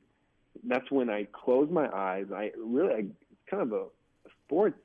that's 0.64 0.90
when 0.90 1.10
I 1.10 1.26
closed 1.32 1.70
my 1.70 1.88
eyes. 1.88 2.26
I 2.34 2.52
really, 2.56 2.94
I, 2.94 2.98
it's 2.98 3.50
kind 3.50 3.62
of 3.62 3.72
a, 3.72 3.82
a 3.82 4.30
sports, 4.46 4.78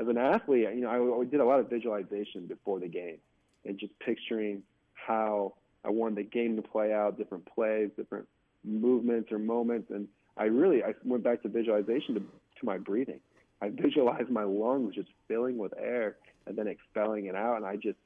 as 0.00 0.08
an 0.08 0.16
athlete, 0.16 0.66
you 0.74 0.80
know, 0.80 0.88
I, 0.88 1.20
I 1.20 1.24
did 1.24 1.40
a 1.40 1.44
lot 1.44 1.60
of 1.60 1.68
visualization 1.68 2.46
before 2.46 2.80
the 2.80 2.88
game 2.88 3.18
and 3.66 3.78
just 3.78 3.92
picturing 3.98 4.62
how 4.94 5.54
I 5.84 5.90
wanted 5.90 6.16
the 6.16 6.22
game 6.22 6.56
to 6.56 6.62
play 6.62 6.92
out, 6.92 7.18
different 7.18 7.46
plays, 7.54 7.90
different 7.96 8.26
movements 8.64 9.30
or 9.30 9.38
moments. 9.38 9.90
And 9.90 10.08
I 10.36 10.44
really, 10.44 10.82
I 10.82 10.94
went 11.04 11.22
back 11.22 11.42
to 11.42 11.48
visualization 11.48 12.14
to, 12.14 12.20
to 12.20 12.64
my 12.64 12.78
breathing. 12.78 13.20
I 13.60 13.68
visualized 13.68 14.30
my 14.30 14.44
lungs 14.44 14.94
just 14.94 15.10
filling 15.28 15.58
with 15.58 15.74
air 15.78 16.16
and 16.46 16.56
then 16.56 16.66
expelling 16.66 17.26
it 17.26 17.34
out. 17.34 17.56
And 17.56 17.66
I 17.66 17.76
just 17.76 17.98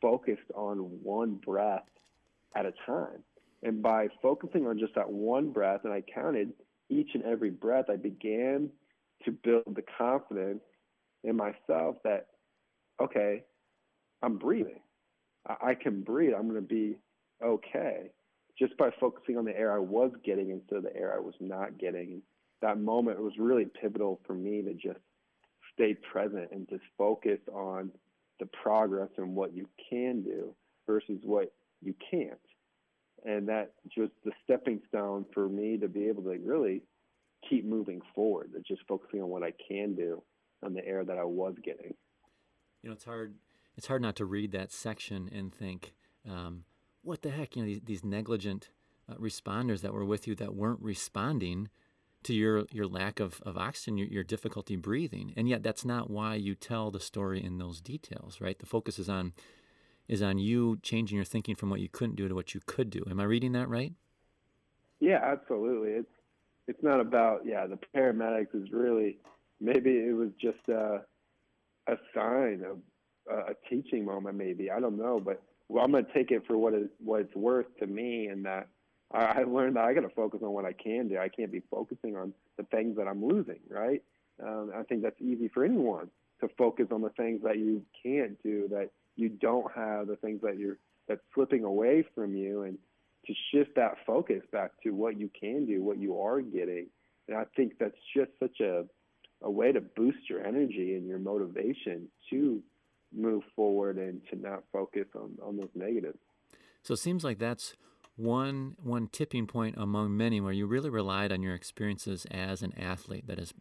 focused 0.00 0.50
on 0.54 0.78
one 1.02 1.34
breath 1.34 1.84
at 2.56 2.64
a 2.64 2.72
time. 2.86 3.22
And 3.62 3.82
by 3.82 4.08
focusing 4.22 4.66
on 4.66 4.78
just 4.78 4.94
that 4.94 5.10
one 5.10 5.50
breath, 5.50 5.80
and 5.84 5.92
I 5.92 6.02
counted 6.02 6.52
each 6.88 7.10
and 7.14 7.22
every 7.24 7.50
breath, 7.50 7.86
I 7.90 7.96
began 7.96 8.70
to 9.24 9.30
build 9.30 9.74
the 9.74 9.84
confidence 9.98 10.60
in 11.24 11.36
myself 11.36 11.96
that, 12.04 12.26
okay, 13.02 13.42
I'm 14.22 14.38
breathing. 14.38 14.80
I, 15.46 15.74
can 15.74 16.02
breathe. 16.02 16.32
I'm 16.34 16.48
going 16.48 16.54
to 16.54 16.66
be 16.66 16.96
okay. 17.44 18.10
Just 18.58 18.76
by 18.78 18.90
focusing 19.00 19.36
on 19.36 19.44
the 19.44 19.56
air 19.56 19.74
I 19.74 19.78
was 19.78 20.10
getting 20.24 20.50
instead 20.50 20.78
of 20.78 20.84
the 20.84 20.96
air 20.96 21.14
I 21.14 21.20
was 21.20 21.34
not 21.40 21.78
getting. 21.78 22.22
That 22.62 22.78
moment 22.78 23.20
was 23.20 23.34
really 23.38 23.66
pivotal 23.66 24.20
for 24.26 24.34
me 24.34 24.62
to 24.62 24.72
just 24.72 25.00
stay 25.74 25.94
present 25.94 26.48
and 26.52 26.68
just 26.68 26.84
focus 26.96 27.40
on 27.52 27.90
the 28.40 28.46
progress 28.46 29.10
and 29.18 29.34
what 29.34 29.54
you 29.54 29.68
can 29.90 30.22
do 30.22 30.54
versus 30.86 31.18
what 31.24 31.52
you 31.82 31.94
can't. 32.10 32.38
And 33.26 33.48
that 33.48 33.72
just 33.94 34.12
the 34.24 34.32
stepping 34.44 34.80
stone 34.88 35.26
for 35.34 35.48
me 35.48 35.76
to 35.78 35.88
be 35.88 36.08
able 36.08 36.22
to 36.22 36.38
really 36.42 36.82
keep 37.48 37.66
moving 37.66 38.00
forward, 38.14 38.50
just 38.66 38.82
focusing 38.88 39.20
on 39.20 39.28
what 39.28 39.42
I 39.42 39.52
can 39.68 39.94
do 39.94 40.22
on 40.64 40.74
the 40.74 40.86
air 40.86 41.04
that 41.04 41.18
I 41.18 41.24
was 41.24 41.54
getting. 41.62 41.94
You 42.82 42.90
know, 42.90 42.94
it's 42.94 43.04
hard. 43.04 43.34
It's 43.76 43.86
hard 43.86 44.02
not 44.02 44.16
to 44.16 44.24
read 44.24 44.52
that 44.52 44.72
section 44.72 45.28
and 45.32 45.54
think, 45.54 45.94
um, 46.28 46.64
"What 47.02 47.22
the 47.22 47.30
heck?" 47.30 47.56
You 47.56 47.62
know, 47.62 47.66
these, 47.66 47.80
these 47.84 48.04
negligent 48.04 48.70
uh, 49.08 49.14
responders 49.14 49.80
that 49.82 49.92
were 49.92 50.04
with 50.04 50.26
you 50.26 50.34
that 50.36 50.54
weren't 50.54 50.80
responding 50.80 51.68
to 52.24 52.34
your 52.34 52.64
your 52.70 52.86
lack 52.86 53.20
of, 53.20 53.40
of 53.42 53.56
oxygen, 53.56 53.96
your, 53.98 54.08
your 54.08 54.24
difficulty 54.24 54.76
breathing, 54.76 55.32
and 55.36 55.48
yet 55.48 55.62
that's 55.62 55.84
not 55.84 56.10
why 56.10 56.34
you 56.34 56.54
tell 56.54 56.90
the 56.90 57.00
story 57.00 57.42
in 57.42 57.58
those 57.58 57.80
details, 57.80 58.40
right? 58.40 58.58
The 58.58 58.66
focus 58.66 58.98
is 58.98 59.08
on 59.08 59.32
is 60.08 60.22
on 60.22 60.38
you 60.38 60.78
changing 60.82 61.16
your 61.16 61.24
thinking 61.24 61.54
from 61.54 61.70
what 61.70 61.80
you 61.80 61.88
couldn't 61.88 62.16
do 62.16 62.28
to 62.28 62.34
what 62.34 62.54
you 62.54 62.60
could 62.66 62.90
do. 62.90 63.02
Am 63.08 63.20
I 63.20 63.24
reading 63.24 63.52
that 63.52 63.68
right? 63.68 63.92
Yeah, 65.00 65.20
absolutely. 65.22 65.90
It's 65.90 66.12
it's 66.66 66.82
not 66.82 67.00
about 67.00 67.42
yeah 67.44 67.66
the 67.66 67.78
paramedics 67.94 68.54
is 68.54 68.70
really 68.72 69.18
maybe 69.64 69.90
it 69.90 70.14
was 70.14 70.30
just 70.40 70.68
a, 70.68 71.00
a 71.88 71.96
sign 72.14 72.62
of 72.68 72.78
a, 73.30 73.52
a 73.52 73.54
teaching 73.68 74.04
moment. 74.04 74.36
Maybe 74.36 74.70
I 74.70 74.80
don't 74.80 74.98
know, 74.98 75.20
but 75.24 75.42
well, 75.68 75.84
I'm 75.84 75.92
going 75.92 76.04
to 76.04 76.12
take 76.12 76.30
it 76.30 76.46
for 76.46 76.56
what 76.56 76.74
it 76.74 76.90
what 77.02 77.22
it's 77.22 77.34
worth 77.34 77.66
to 77.80 77.86
me, 77.86 78.26
and 78.26 78.44
that 78.44 78.68
I, 79.12 79.40
I 79.40 79.44
learned 79.44 79.76
that 79.76 79.84
I 79.84 79.94
got 79.94 80.02
to 80.02 80.10
focus 80.10 80.40
on 80.42 80.50
what 80.50 80.64
I 80.64 80.72
can 80.72 81.08
do. 81.08 81.18
I 81.18 81.28
can't 81.28 81.50
be 81.50 81.62
focusing 81.70 82.16
on 82.16 82.34
the 82.58 82.64
things 82.64 82.96
that 82.96 83.08
I'm 83.08 83.24
losing. 83.24 83.60
Right? 83.68 84.02
Um, 84.42 84.72
I 84.76 84.82
think 84.82 85.02
that's 85.02 85.20
easy 85.20 85.48
for 85.48 85.64
anyone 85.64 86.10
to 86.40 86.48
focus 86.58 86.86
on 86.90 87.00
the 87.00 87.10
things 87.10 87.40
that 87.44 87.58
you 87.58 87.82
can't 88.02 88.40
do, 88.42 88.68
that 88.70 88.90
you 89.16 89.28
don't 89.28 89.70
have, 89.74 90.08
the 90.08 90.16
things 90.16 90.40
that 90.42 90.58
you're 90.58 90.78
that's 91.08 91.22
slipping 91.34 91.64
away 91.64 92.04
from 92.14 92.34
you, 92.34 92.62
and 92.62 92.78
to 93.26 93.34
shift 93.50 93.76
that 93.76 93.96
focus 94.06 94.42
back 94.52 94.72
to 94.82 94.90
what 94.90 95.18
you 95.18 95.30
can 95.38 95.64
do, 95.64 95.82
what 95.82 95.98
you 95.98 96.20
are 96.20 96.40
getting. 96.40 96.86
And 97.26 97.38
I 97.38 97.44
think 97.56 97.78
that's 97.78 97.96
just 98.14 98.30
such 98.38 98.60
a 98.60 98.84
way 99.64 99.72
to 99.72 99.80
boost 99.80 100.28
your 100.28 100.46
energy 100.46 100.94
and 100.94 101.06
your 101.06 101.18
motivation 101.18 102.06
to 102.30 102.62
move 103.16 103.42
forward 103.56 103.96
and 103.96 104.20
to 104.30 104.36
not 104.36 104.62
focus 104.72 105.06
on, 105.14 105.30
on 105.42 105.56
those 105.56 105.70
negatives. 105.74 106.18
So 106.82 106.94
it 106.94 106.98
seems 106.98 107.24
like 107.24 107.38
that's 107.38 107.74
one 108.16 108.76
one 108.82 109.08
tipping 109.08 109.46
point 109.46 109.74
among 109.78 110.16
many 110.16 110.40
where 110.40 110.52
you 110.52 110.66
really 110.66 110.90
relied 110.90 111.32
on 111.32 111.42
your 111.42 111.54
experiences 111.54 112.26
as 112.30 112.62
an 112.62 112.72
athlete, 112.78 113.26
that 113.26 113.38
is 113.38 113.54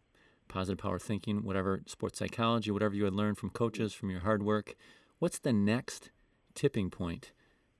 positive 0.47 0.77
power 0.77 0.99
thinking, 0.99 1.43
whatever 1.43 1.81
sports 1.87 2.19
psychology, 2.19 2.69
whatever 2.69 2.93
you 2.93 3.05
had 3.05 3.13
learned 3.13 3.37
from 3.37 3.49
coaches, 3.49 3.93
from 3.93 4.09
your 4.09 4.19
hard 4.19 4.43
work. 4.43 4.75
What's 5.19 5.39
the 5.39 5.53
next 5.53 6.11
tipping 6.53 6.89
point 6.89 7.31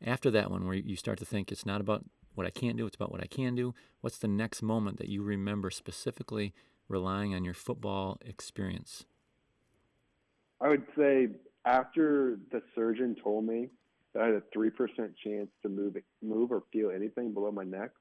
after 0.03 0.31
that 0.31 0.49
one 0.49 0.65
where 0.65 0.75
you 0.75 0.95
start 0.95 1.19
to 1.19 1.25
think 1.25 1.51
it's 1.51 1.65
not 1.65 1.81
about 1.81 2.05
what 2.35 2.47
I 2.47 2.49
can't 2.49 2.77
do, 2.77 2.87
it's 2.87 2.95
about 2.95 3.11
what 3.11 3.21
I 3.21 3.27
can 3.27 3.53
do? 3.53 3.75
What's 4.01 4.17
the 4.17 4.27
next 4.27 4.63
moment 4.63 4.97
that 4.97 5.09
you 5.09 5.21
remember 5.21 5.69
specifically 5.69 6.53
relying 6.87 7.33
on 7.33 7.43
your 7.43 7.53
football 7.53 8.17
experience? 8.25 9.05
I 10.61 10.69
would 10.69 10.85
say 10.97 11.27
after 11.65 12.37
the 12.51 12.61
surgeon 12.75 13.15
told 13.21 13.45
me 13.45 13.69
that 14.13 14.23
I 14.23 14.25
had 14.27 14.35
a 14.35 14.43
three 14.53 14.69
percent 14.69 15.13
chance 15.23 15.49
to 15.61 15.69
move 15.69 15.97
move 16.21 16.51
or 16.51 16.63
feel 16.71 16.91
anything 16.91 17.33
below 17.33 17.51
my 17.51 17.63
neck, 17.63 17.91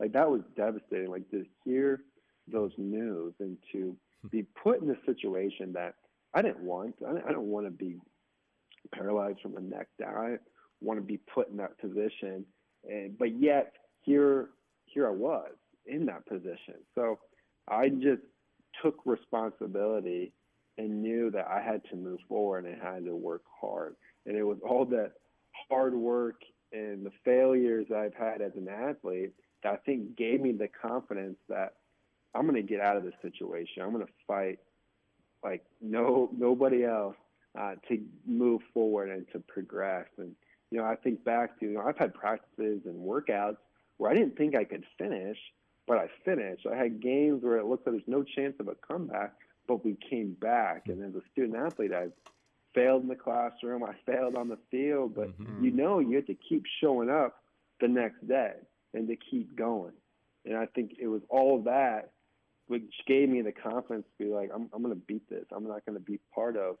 like 0.00 0.12
that 0.12 0.30
was 0.30 0.42
devastating. 0.56 1.10
Like 1.10 1.30
to 1.30 1.44
hear 1.64 2.02
those 2.50 2.72
news 2.76 3.34
and 3.40 3.56
to 3.72 3.96
hmm. 4.22 4.28
be 4.28 4.42
put 4.42 4.82
in 4.82 4.90
a 4.90 5.06
situation 5.06 5.72
that 5.74 5.94
I 6.34 6.42
didn't 6.42 6.60
want. 6.60 6.96
I 7.06 7.12
didn't, 7.12 7.24
I 7.24 7.28
didn't 7.28 7.50
want 7.50 7.66
to 7.66 7.70
be 7.70 7.96
paralyzed 8.92 9.40
from 9.40 9.54
the 9.54 9.60
neck 9.60 9.88
down. 9.98 10.16
I 10.16 10.36
want 10.80 10.98
to 10.98 11.04
be 11.04 11.18
put 11.32 11.50
in 11.50 11.56
that 11.58 11.78
position, 11.78 12.44
and 12.88 13.16
but 13.18 13.40
yet 13.40 13.72
here 14.02 14.50
here 14.86 15.06
I 15.06 15.12
was 15.12 15.52
in 15.86 16.06
that 16.06 16.26
position. 16.26 16.74
So 16.94 17.18
I 17.68 17.88
just 17.88 18.22
took 18.82 19.00
responsibility 19.04 20.32
and 20.78 21.02
knew 21.02 21.30
that 21.30 21.46
I 21.48 21.60
had 21.60 21.82
to 21.90 21.96
move 21.96 22.20
forward 22.28 22.64
and 22.64 22.80
I 22.80 22.94
had 22.94 23.04
to 23.04 23.14
work 23.14 23.42
hard. 23.60 23.96
And 24.26 24.36
it 24.36 24.42
was 24.42 24.58
all 24.66 24.84
that 24.86 25.12
hard 25.68 25.94
work 25.94 26.36
and 26.72 27.04
the 27.04 27.12
failures 27.24 27.86
I've 27.94 28.14
had 28.14 28.40
as 28.40 28.52
an 28.56 28.68
athlete 28.68 29.32
that 29.62 29.72
I 29.72 29.76
think 29.76 30.16
gave 30.16 30.40
me 30.40 30.52
the 30.52 30.68
confidence 30.68 31.36
that 31.48 31.74
I'm 32.34 32.42
going 32.42 32.54
to 32.54 32.62
get 32.62 32.80
out 32.80 32.96
of 32.96 33.04
this 33.04 33.14
situation. 33.20 33.82
I'm 33.82 33.92
going 33.92 34.06
to 34.06 34.12
fight 34.26 34.58
like 35.44 35.64
no 35.80 36.30
nobody 36.36 36.84
else 36.84 37.16
uh, 37.58 37.74
to 37.88 38.00
move 38.26 38.62
forward 38.72 39.10
and 39.10 39.26
to 39.32 39.40
progress. 39.40 40.06
And 40.16 40.34
you 40.70 40.78
know, 40.78 40.84
I 40.84 40.96
think 40.96 41.24
back 41.24 41.58
to 41.60 41.66
you 41.66 41.74
know 41.74 41.82
I've 41.82 41.98
had 41.98 42.14
practices 42.14 42.82
and 42.86 42.96
workouts 42.96 43.58
where 43.98 44.10
I 44.10 44.14
didn't 44.14 44.36
think 44.36 44.56
I 44.56 44.64
could 44.64 44.84
finish, 44.98 45.36
but 45.86 45.98
I 45.98 46.08
finished. 46.24 46.66
I 46.66 46.76
had 46.76 47.00
games 47.00 47.42
where 47.42 47.58
it 47.58 47.66
looked 47.66 47.86
like 47.86 47.94
there's 47.94 48.08
no 48.08 48.22
chance 48.22 48.54
of 48.60 48.68
a 48.68 48.74
comeback, 48.86 49.34
but 49.66 49.84
we 49.84 49.96
came 50.08 50.36
back. 50.40 50.84
And 50.86 51.02
as 51.04 51.14
a 51.14 51.24
student 51.32 51.56
athlete, 51.56 51.92
I 51.92 52.08
failed 52.74 53.02
in 53.02 53.08
the 53.08 53.16
classroom, 53.16 53.84
I 53.84 53.94
failed 54.06 54.36
on 54.36 54.48
the 54.48 54.58
field, 54.70 55.14
but 55.14 55.38
mm-hmm. 55.38 55.64
you 55.64 55.70
know 55.70 55.98
you 55.98 56.16
have 56.16 56.26
to 56.26 56.36
keep 56.48 56.64
showing 56.80 57.10
up 57.10 57.36
the 57.80 57.88
next 57.88 58.26
day 58.26 58.52
and 58.94 59.08
to 59.08 59.16
keep 59.16 59.56
going. 59.56 59.92
And 60.44 60.56
I 60.56 60.66
think 60.66 60.96
it 61.00 61.06
was 61.06 61.22
all 61.28 61.62
that 61.62 62.10
which 62.72 62.82
gave 63.06 63.28
me 63.28 63.42
the 63.42 63.52
confidence 63.52 64.06
to 64.16 64.24
be 64.24 64.30
like, 64.30 64.50
I'm, 64.54 64.68
I'm 64.72 64.82
going 64.82 64.94
to 64.94 65.00
beat 65.06 65.28
this. 65.28 65.44
I'm 65.54 65.68
not 65.68 65.84
going 65.84 65.98
to 65.98 66.02
be 66.02 66.18
part 66.34 66.56
of 66.56 66.76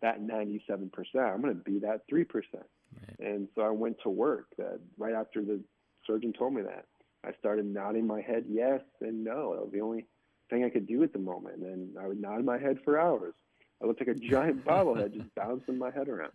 that 0.00 0.22
97%. 0.22 0.90
I'm 1.16 1.42
going 1.42 1.54
to 1.54 1.62
be 1.62 1.80
that 1.80 2.08
3%. 2.10 2.24
Right. 2.24 3.18
And 3.18 3.48
so 3.54 3.62
I 3.62 3.68
went 3.68 3.98
to 4.04 4.08
work 4.08 4.46
uh, 4.58 4.78
right 4.96 5.12
after 5.12 5.42
the 5.42 5.60
surgeon 6.06 6.32
told 6.32 6.54
me 6.54 6.62
that. 6.62 6.86
I 7.26 7.32
started 7.38 7.66
nodding 7.66 8.06
my 8.06 8.20
head 8.20 8.44
yes 8.48 8.80
and 9.00 9.24
no. 9.24 9.54
That 9.54 9.62
was 9.62 9.72
the 9.72 9.80
only 9.80 10.06
thing 10.50 10.64
I 10.64 10.70
could 10.70 10.86
do 10.86 11.02
at 11.02 11.12
the 11.12 11.18
moment. 11.18 11.62
And 11.62 11.96
I 11.98 12.06
would 12.06 12.20
nod 12.20 12.44
my 12.44 12.58
head 12.58 12.78
for 12.84 12.98
hours. 12.98 13.34
I 13.82 13.86
looked 13.86 14.00
like 14.00 14.14
a 14.16 14.18
giant 14.18 14.64
bobblehead 14.66 15.14
just 15.14 15.34
bouncing 15.34 15.78
my 15.78 15.90
head 15.90 16.08
around. 16.08 16.32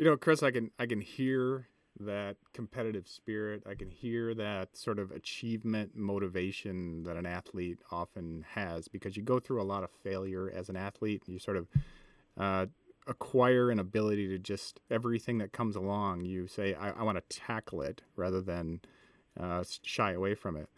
You 0.00 0.06
know, 0.06 0.16
Chris, 0.16 0.42
I 0.42 0.50
can 0.50 0.70
I 0.78 0.86
can 0.86 1.02
hear 1.02 1.68
that 1.98 2.36
competitive 2.54 3.06
spirit. 3.06 3.62
I 3.68 3.74
can 3.74 3.90
hear 3.90 4.34
that 4.34 4.74
sort 4.74 4.98
of 4.98 5.10
achievement 5.10 5.94
motivation 5.94 7.02
that 7.04 7.16
an 7.16 7.26
athlete 7.26 7.80
often 7.90 8.46
has 8.54 8.88
because 8.88 9.16
you 9.16 9.22
go 9.22 9.38
through 9.38 9.60
a 9.60 9.64
lot 9.64 9.84
of 9.84 9.90
failure 10.02 10.50
as 10.54 10.70
an 10.70 10.76
athlete. 10.76 11.24
You 11.26 11.38
sort 11.38 11.58
of 11.58 11.68
uh, 12.38 12.66
acquire 13.10 13.70
an 13.70 13.80
ability 13.80 14.28
to 14.28 14.38
just 14.38 14.80
everything 14.88 15.38
that 15.38 15.52
comes 15.52 15.74
along, 15.74 16.24
you 16.24 16.46
say, 16.46 16.74
I, 16.74 16.90
I 16.92 17.02
want 17.02 17.18
to 17.18 17.36
tackle 17.38 17.82
it 17.82 18.02
rather 18.14 18.40
than 18.40 18.80
uh, 19.38 19.64
shy 19.82 20.12
away 20.12 20.34
from 20.34 20.56
it. 20.56 20.68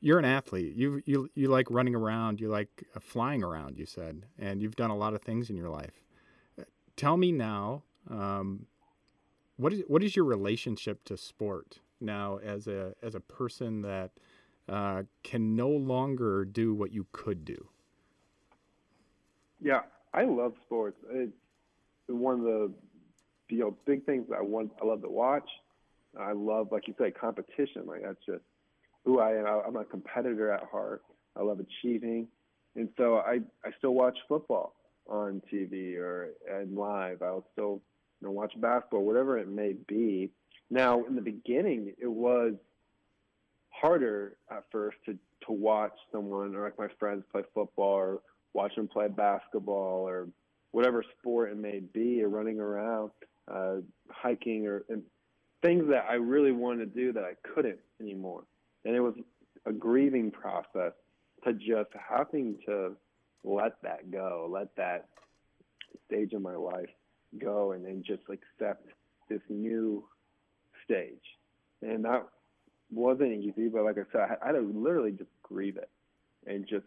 You're 0.00 0.18
an 0.18 0.24
athlete. 0.24 0.76
You 0.76 1.02
you 1.04 1.30
you 1.34 1.48
like 1.48 1.66
running 1.70 1.94
around. 1.94 2.38
You 2.40 2.48
like 2.48 2.84
uh, 2.94 3.00
flying 3.00 3.42
around. 3.42 3.78
You 3.78 3.86
said, 3.86 4.26
and 4.38 4.62
you've 4.62 4.76
done 4.76 4.90
a 4.90 4.96
lot 4.96 5.14
of 5.14 5.22
things 5.22 5.50
in 5.50 5.56
your 5.56 5.70
life. 5.70 6.04
Tell 6.96 7.16
me 7.16 7.32
now, 7.32 7.82
um, 8.10 8.66
what 9.56 9.72
is 9.72 9.82
what 9.88 10.02
is 10.02 10.14
your 10.14 10.26
relationship 10.26 11.04
to 11.04 11.16
sport 11.16 11.80
now 12.00 12.38
as 12.44 12.66
a 12.66 12.94
as 13.02 13.14
a 13.14 13.20
person 13.20 13.80
that 13.80 14.10
uh, 14.68 15.04
can 15.22 15.56
no 15.56 15.70
longer 15.70 16.44
do 16.44 16.74
what 16.74 16.92
you 16.92 17.06
could 17.12 17.44
do? 17.44 17.68
Yeah, 19.58 19.80
I 20.14 20.24
love 20.24 20.54
sports. 20.64 20.96
It's 21.10 21.32
one 22.06 22.36
of 22.36 22.44
the 22.44 22.72
you 23.48 23.58
know 23.58 23.76
big 23.84 24.06
things 24.06 24.26
I 24.36 24.42
want. 24.42 24.72
I 24.80 24.86
love 24.86 25.02
to 25.02 25.10
watch. 25.10 25.48
I 26.18 26.32
love, 26.32 26.68
like 26.70 26.86
you 26.86 26.94
say, 26.98 27.10
competition. 27.10 27.82
Like 27.86 28.02
that's 28.02 28.24
just 28.24 28.44
who 29.04 29.18
I 29.18 29.32
am. 29.32 29.46
I'm 29.46 29.76
a 29.76 29.84
competitor 29.84 30.52
at 30.52 30.62
heart. 30.70 31.02
I 31.36 31.42
love 31.42 31.58
achieving, 31.60 32.28
and 32.76 32.88
so 32.96 33.16
I 33.18 33.40
I 33.64 33.70
still 33.78 33.94
watch 33.94 34.16
football 34.28 34.74
on 35.08 35.42
TV 35.52 35.96
or 35.96 36.30
and 36.50 36.76
live. 36.76 37.20
I'll 37.20 37.46
still 37.52 37.82
you 38.20 38.28
know 38.28 38.30
watch 38.30 38.52
basketball, 38.60 39.04
whatever 39.04 39.38
it 39.38 39.48
may 39.48 39.74
be. 39.88 40.30
Now, 40.70 41.04
in 41.04 41.16
the 41.16 41.22
beginning, 41.22 41.92
it 42.00 42.10
was 42.10 42.54
harder 43.70 44.36
at 44.50 44.64
first 44.70 44.96
to 45.06 45.18
to 45.46 45.52
watch 45.52 45.92
someone 46.12 46.54
or 46.54 46.64
like 46.64 46.78
my 46.78 46.88
friends 46.98 47.24
play 47.32 47.42
football 47.52 47.94
or 47.94 48.20
watch 48.54 48.74
them 48.76 48.88
play 48.88 49.08
basketball 49.08 50.08
or 50.08 50.28
whatever 50.70 51.04
sport 51.18 51.50
it 51.52 51.58
may 51.58 51.80
be 51.80 52.22
or 52.22 52.28
running 52.28 52.58
around 52.58 53.10
uh, 53.52 53.76
hiking 54.10 54.66
or 54.66 54.84
and 54.88 55.02
things 55.62 55.84
that 55.88 56.06
I 56.08 56.14
really 56.14 56.52
wanted 56.52 56.94
to 56.94 57.00
do 57.00 57.12
that 57.12 57.24
I 57.24 57.34
couldn't 57.54 57.78
anymore. 58.00 58.44
And 58.84 58.94
it 58.94 59.00
was 59.00 59.14
a 59.66 59.72
grieving 59.72 60.30
process 60.30 60.92
to 61.44 61.52
just 61.52 61.90
having 62.08 62.58
to 62.66 62.96
let 63.42 63.80
that 63.82 64.10
go 64.10 64.48
let 64.50 64.74
that 64.76 65.08
stage 66.06 66.32
of 66.32 66.42
my 66.42 66.56
life 66.56 66.88
go 67.38 67.72
and 67.72 67.84
then 67.84 68.02
just 68.06 68.22
accept 68.30 68.86
this 69.28 69.40
new 69.48 70.04
stage. 70.84 71.22
And 71.82 72.04
that 72.04 72.26
wasn't 72.90 73.32
easy, 73.32 73.68
but 73.68 73.84
like 73.84 73.96
I 73.98 74.04
said, 74.12 74.38
I 74.42 74.46
had 74.46 74.52
to 74.52 74.60
literally 74.60 75.12
just 75.12 75.30
grieve 75.42 75.76
it 75.76 75.90
and 76.46 76.66
just 76.66 76.84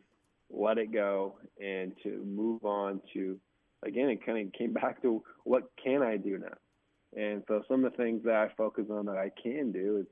let 0.49 0.77
it 0.77 0.93
go 0.93 1.35
and 1.61 1.93
to 2.03 2.23
move 2.25 2.63
on 2.65 3.01
to 3.13 3.39
again 3.85 4.09
it 4.09 4.25
kind 4.25 4.45
of 4.45 4.53
came 4.53 4.73
back 4.81 5.01
to 5.01 5.23
what 5.43 5.69
can 5.83 6.01
I 6.01 6.17
do 6.17 6.37
now. 6.37 6.57
And 7.15 7.43
so 7.47 7.63
some 7.67 7.85
of 7.85 7.91
the 7.91 7.97
things 7.97 8.23
that 8.25 8.35
I 8.35 8.49
focus 8.57 8.85
on 8.91 9.05
that 9.05 9.17
I 9.17 9.31
can 9.41 9.71
do 9.71 9.97
is 9.97 10.07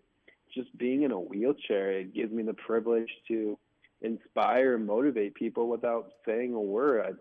just 0.53 0.75
being 0.77 1.03
in 1.03 1.11
a 1.11 1.19
wheelchair. 1.19 1.91
It 1.91 2.13
gives 2.13 2.31
me 2.31 2.43
the 2.43 2.53
privilege 2.53 3.09
to 3.27 3.57
inspire 4.01 4.75
and 4.75 4.85
motivate 4.85 5.35
people 5.35 5.67
without 5.67 6.11
saying 6.25 6.53
a 6.53 6.59
word. 6.59 7.17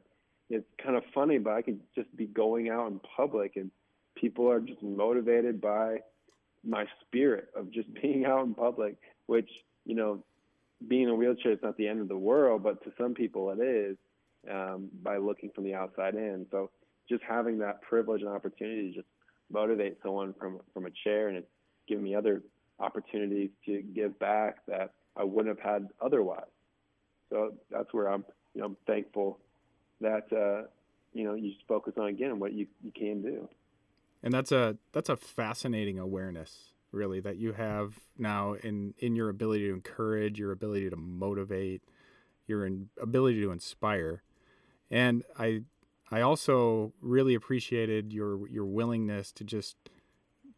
It's 0.50 0.66
kind 0.83 0.97
of 0.97 1.02
funny, 1.12 1.38
but 1.38 1.54
I 1.54 1.62
can 1.62 1.80
just 1.94 2.14
be 2.16 2.26
going 2.26 2.68
out 2.68 2.88
in 2.88 3.00
public 3.16 3.56
and 3.56 3.71
people 4.16 4.50
are 4.50 4.61
just 4.61 4.83
motivated 4.83 5.61
by 5.61 5.99
my 6.64 6.87
spirit 7.02 7.49
of 7.56 7.71
just 7.71 7.92
being 8.02 8.25
out 8.25 8.44
in 8.44 8.54
public, 8.54 8.97
which, 9.26 9.50
you 9.85 9.94
know, 9.94 10.25
being 10.88 11.05
in 11.05 11.09
a 11.11 11.14
wheelchair 11.14 11.53
is 11.53 11.59
not 11.62 11.76
the 11.76 11.88
end 11.88 12.00
of 12.00 12.09
the 12.09 12.17
world, 12.17 12.62
but 12.62 12.83
to 12.85 12.93
some 12.99 13.14
people 13.14 13.50
it 13.50 13.62
is 13.62 13.97
um, 14.50 14.88
by 15.03 15.17
looking 15.17 15.50
from 15.55 15.64
the 15.64 15.75
outside 15.75 16.14
in. 16.14 16.47
So 16.50 16.71
just 17.09 17.23
having 17.29 17.59
that 17.59 17.83
privilege 17.83 18.23
and 18.23 18.31
opportunity 18.31 18.91
to 18.91 18.95
just 18.95 19.09
motivate 19.53 19.99
someone 20.03 20.35
from 20.38 20.61
from 20.73 20.87
a 20.87 20.91
chair 21.05 21.29
and 21.29 21.37
it's 21.37 21.47
given 21.87 22.05
me 22.05 22.14
other 22.14 22.43
opportunities 22.81 23.50
to 23.67 23.83
give 23.95 24.19
back 24.19 24.57
that 24.67 24.93
I 25.17 25.25
wouldn't 25.25 25.57
have 25.57 25.64
had 25.64 25.88
otherwise. 26.00 26.45
So 27.31 27.55
that's 27.71 27.93
where 27.93 28.09
I'm, 28.09 28.25
you 28.55 28.61
know, 28.61 28.69
I'm 28.69 28.76
thankful 28.87 29.38
that 30.00 30.33
uh, 30.33 30.67
you 31.14 31.25
know 31.25 31.35
you 31.35 31.53
just 31.53 31.67
focus 31.67 31.95
on 31.97 32.09
again 32.09 32.38
what 32.38 32.53
you, 32.53 32.67
you 32.83 32.93
can 32.93 33.23
do 33.23 33.49
and 34.23 34.35
that's 34.35 34.53
a 34.53 34.76
that's 34.93 35.09
a 35.09 35.17
fascinating 35.17 35.99
awareness 35.99 36.74
really 36.95 37.21
that 37.21 37.37
you 37.37 37.53
have 37.53 37.95
now 38.19 38.55
in 38.55 38.95
in 38.99 39.17
your 39.17 39.29
ability 39.29 39.67
to 39.67 39.73
encourage 39.73 40.39
your 40.39 40.53
ability 40.53 40.91
to 40.91 40.97
motivate 40.97 41.83
your 42.47 42.67
in, 42.67 42.89
ability 43.00 43.41
to 43.43 43.50
inspire. 43.50 44.23
And 44.91 45.25
i 45.39 45.63
i 46.11 46.21
also 46.21 46.93
really 47.00 47.35
appreciated 47.35 48.13
your 48.13 48.49
your 48.49 48.67
willingness 48.67 49.33
to 49.33 49.45
just 49.45 49.76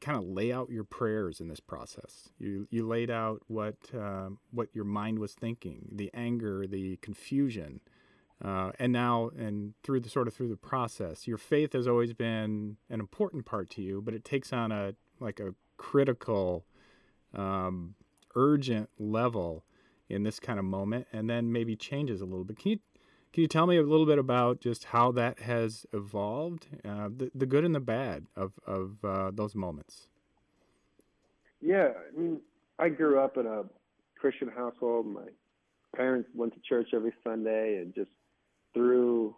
kind 0.01 0.18
of 0.18 0.25
lay 0.25 0.53
out 0.53 0.68
your 0.68 0.85
prayers 0.85 1.40
in 1.40 1.49
this 1.49 1.61
process. 1.61 2.29
You 2.38 2.66
you 2.70 2.87
laid 2.87 3.11
out 3.11 3.42
what 3.46 3.77
uh, 3.96 4.29
what 4.51 4.68
your 4.72 4.85
mind 4.85 5.18
was 5.18 5.33
thinking 5.35 5.88
the 5.92 6.11
anger 6.14 6.66
the 6.66 6.96
confusion 6.99 7.81
uh, 8.44 8.70
and 8.79 8.92
now, 8.92 9.31
and 9.37 9.75
through 9.83 10.01
the 10.01 10.11
sort 10.11 10.29
of 10.29 10.35
through 10.35 10.49
the 10.49 10.57
process, 10.57 11.27
your 11.27 11.38
faith 11.38 11.72
has 11.72 11.88
always 11.88 12.12
been 12.12 12.77
an 12.90 13.01
important 13.01 13.46
part 13.46 13.70
to 13.70 13.83
you, 13.83 14.03
but 14.03 14.12
it 14.12 14.25
takes 14.25 14.53
on 14.53 14.70
a 14.70 14.94
like 15.20 15.40
a 15.40 15.55
critical, 15.76 16.64
um, 17.35 17.94
urgent 18.35 18.88
level 18.98 19.64
in 20.09 20.22
this 20.22 20.38
kind 20.38 20.59
of 20.59 20.64
moment, 20.64 21.07
and 21.12 21.29
then 21.29 21.52
maybe 21.52 21.76
changes 21.76 22.20
a 22.20 22.24
little 22.24 22.44
bit. 22.44 22.59
Can 22.59 22.72
you 22.72 22.79
can 23.33 23.42
you 23.42 23.48
tell 23.48 23.66
me 23.66 23.76
a 23.76 23.83
little 23.83 24.07
bit 24.07 24.18
about 24.18 24.61
just 24.61 24.85
how 24.85 25.12
that 25.12 25.40
has 25.40 25.85
evolved, 25.92 26.68
uh, 26.85 27.09
the 27.14 27.31
the 27.35 27.46
good 27.46 27.64
and 27.64 27.74
the 27.74 27.81
bad 27.81 28.26
of 28.37 28.52
of 28.66 29.05
uh, 29.05 29.31
those 29.33 29.55
moments? 29.55 30.09
Yeah, 31.61 31.88
I 31.96 32.18
mean, 32.18 32.40
I 32.79 32.88
grew 32.88 33.18
up 33.20 33.37
in 33.37 33.46
a 33.46 33.64
Christian 34.18 34.48
household. 34.48 35.07
My 35.07 35.26
parents 35.94 36.29
went 36.35 36.55
to 36.55 36.61
church 36.68 36.88
every 36.94 37.12
Sunday 37.24 37.79
and 37.79 37.94
just 37.94 38.11
through 38.74 39.35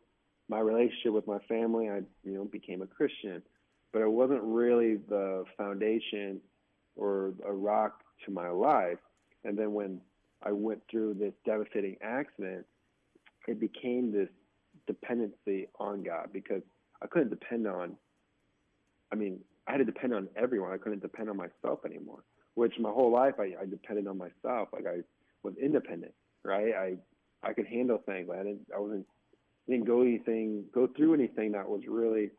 my 0.49 0.61
relationship 0.61 1.12
with 1.12 1.27
my 1.27 1.38
family, 1.49 1.88
I 1.88 2.03
you 2.25 2.35
know 2.35 2.45
became 2.45 2.83
a 2.83 2.87
Christian, 2.87 3.43
but 3.92 4.03
it 4.03 4.11
wasn't 4.11 4.42
really 4.42 4.96
the 5.09 5.44
foundation 5.57 6.40
or 6.96 7.33
a 7.46 7.53
rock 7.53 8.01
to 8.24 8.31
my 8.31 8.48
life. 8.48 8.98
And 9.44 9.57
then 9.57 9.72
when 9.72 10.01
I 10.42 10.53
went 10.53 10.83
through 10.90 11.14
this 11.14 11.33
devastating 11.44 11.96
accident, 12.03 12.66
it 13.46 13.61
became 13.61 14.12
this 14.12 14.29
dependency 14.87 15.68
on 15.79 16.03
God 16.03 16.29
because 16.33 16.62
I 17.03 17.07
couldn't 17.07 17.31
depend 17.31 17.66
on. 17.66 17.96
I 19.12 19.14
mean, 19.14 19.40
I 19.66 19.72
had 19.72 19.79
to 19.79 19.85
depend 19.85 20.14
on 20.14 20.29
everyone. 20.37 20.72
I 20.72 20.79
couldn't 20.79 21.03
depend 21.03 21.31
on 21.31 21.37
myself 21.37 21.81
anymore. 21.85 22.24
Which 22.55 22.74
my 22.79 22.90
whole 22.90 23.12
life 23.12 23.35
I, 23.38 23.55
I 23.61 23.66
depended 23.66 24.07
on 24.07 24.18
myself. 24.18 24.68
Like 24.72 24.87
I 24.87 24.98
was 25.42 25.55
independent, 25.62 26.12
right? 26.44 26.74
I 26.74 26.96
I 27.42 27.53
could 27.53 27.66
handle 27.66 28.03
things. 28.05 28.29
I 28.33 28.38
didn't. 28.38 28.66
I 28.74 28.81
wasn't 28.81 29.07
didn't 29.68 29.87
go 29.87 30.03
anything 30.03 30.64
go 30.74 30.88
through 30.88 31.14
anything 31.14 31.53
that 31.53 31.68
was 31.68 31.83
really 31.87 32.31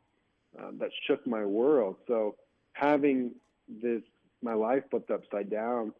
um, 0.57 0.77
that 0.79 0.89
shook 1.07 1.25
my 1.27 1.45
world. 1.45 1.97
So 2.07 2.35
having 2.73 3.31
this 3.67 4.01
my 4.41 4.53
life 4.53 4.83
flipped 4.89 5.11
upside 5.11 5.49
down 5.49 5.93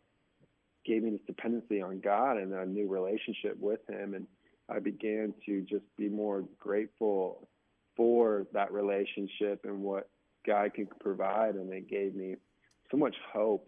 gave 0.86 1.04
me 1.04 1.12
this 1.12 1.20
dependency 1.28 1.82
on 1.82 2.00
God 2.00 2.38
and 2.38 2.54
a 2.54 2.66
new 2.66 2.88
relationship 2.88 3.58
with 3.60 3.82
Him, 3.88 4.14
and 4.14 4.26
I 4.70 4.80
began 4.80 5.34
to 5.46 5.62
just 5.62 5.84
be 5.98 6.10
more 6.10 6.44
grateful 6.58 7.48
for 7.96 8.48
that 8.54 8.72
relationship 8.72 9.62
and 9.66 9.82
what 9.82 10.10
God 10.48 10.74
can 10.74 10.88
provide, 11.02 11.56
and 11.56 11.72
it 11.74 11.90
gave 11.90 12.16
me 12.16 12.36
so 12.90 12.98
much 12.98 13.16
hope 13.32 13.68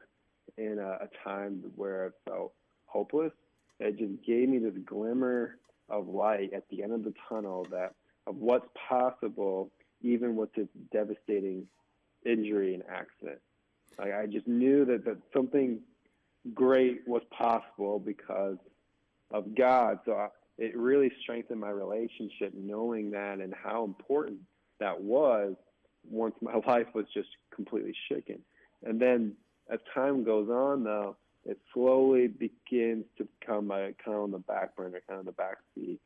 in 0.57 0.79
a, 0.79 1.03
a 1.03 1.09
time 1.23 1.63
where 1.75 2.07
I 2.07 2.29
felt 2.29 2.53
hopeless. 2.85 3.33
It 3.79 3.97
just 3.97 4.23
gave 4.25 4.47
me 4.47 4.59
this 4.59 4.73
glimmer 4.85 5.57
of 5.89 6.07
light 6.07 6.53
at 6.53 6.63
the 6.69 6.83
end 6.83 6.93
of 6.93 7.03
the 7.03 7.13
tunnel 7.27 7.67
that 7.71 7.93
of 8.27 8.37
what's 8.37 8.67
possible 8.89 9.71
even 10.01 10.35
with 10.35 10.53
this 10.53 10.67
devastating 10.91 11.67
injury 12.25 12.73
and 12.73 12.83
accident. 12.89 13.39
Like 13.97 14.13
I 14.13 14.25
just 14.25 14.47
knew 14.47 14.85
that, 14.85 15.05
that 15.05 15.17
something 15.33 15.79
great 16.53 17.07
was 17.07 17.21
possible 17.31 17.99
because 17.99 18.57
of 19.31 19.55
God. 19.55 19.99
So 20.05 20.13
I, 20.13 20.27
it 20.57 20.75
really 20.75 21.11
strengthened 21.21 21.59
my 21.59 21.69
relationship 21.69 22.53
knowing 22.53 23.11
that 23.11 23.39
and 23.39 23.53
how 23.53 23.83
important 23.83 24.39
that 24.79 25.01
was 25.01 25.55
once 26.09 26.35
my 26.41 26.55
life 26.67 26.87
was 26.93 27.05
just 27.13 27.29
completely 27.53 27.95
shaken. 28.09 28.39
And 28.83 28.99
then 28.99 29.33
as 29.71 29.79
time 29.93 30.23
goes 30.23 30.49
on, 30.49 30.83
though, 30.83 31.15
it 31.45 31.57
slowly 31.73 32.27
begins 32.27 33.05
to 33.17 33.27
become 33.39 33.71
a, 33.71 33.93
kind 34.03 34.15
of 34.17 34.23
on 34.23 34.31
the 34.31 34.39
back 34.39 34.75
burner, 34.75 35.01
kind 35.07 35.19
of 35.19 35.25
the 35.25 35.31
back 35.31 35.57
seat 35.73 35.99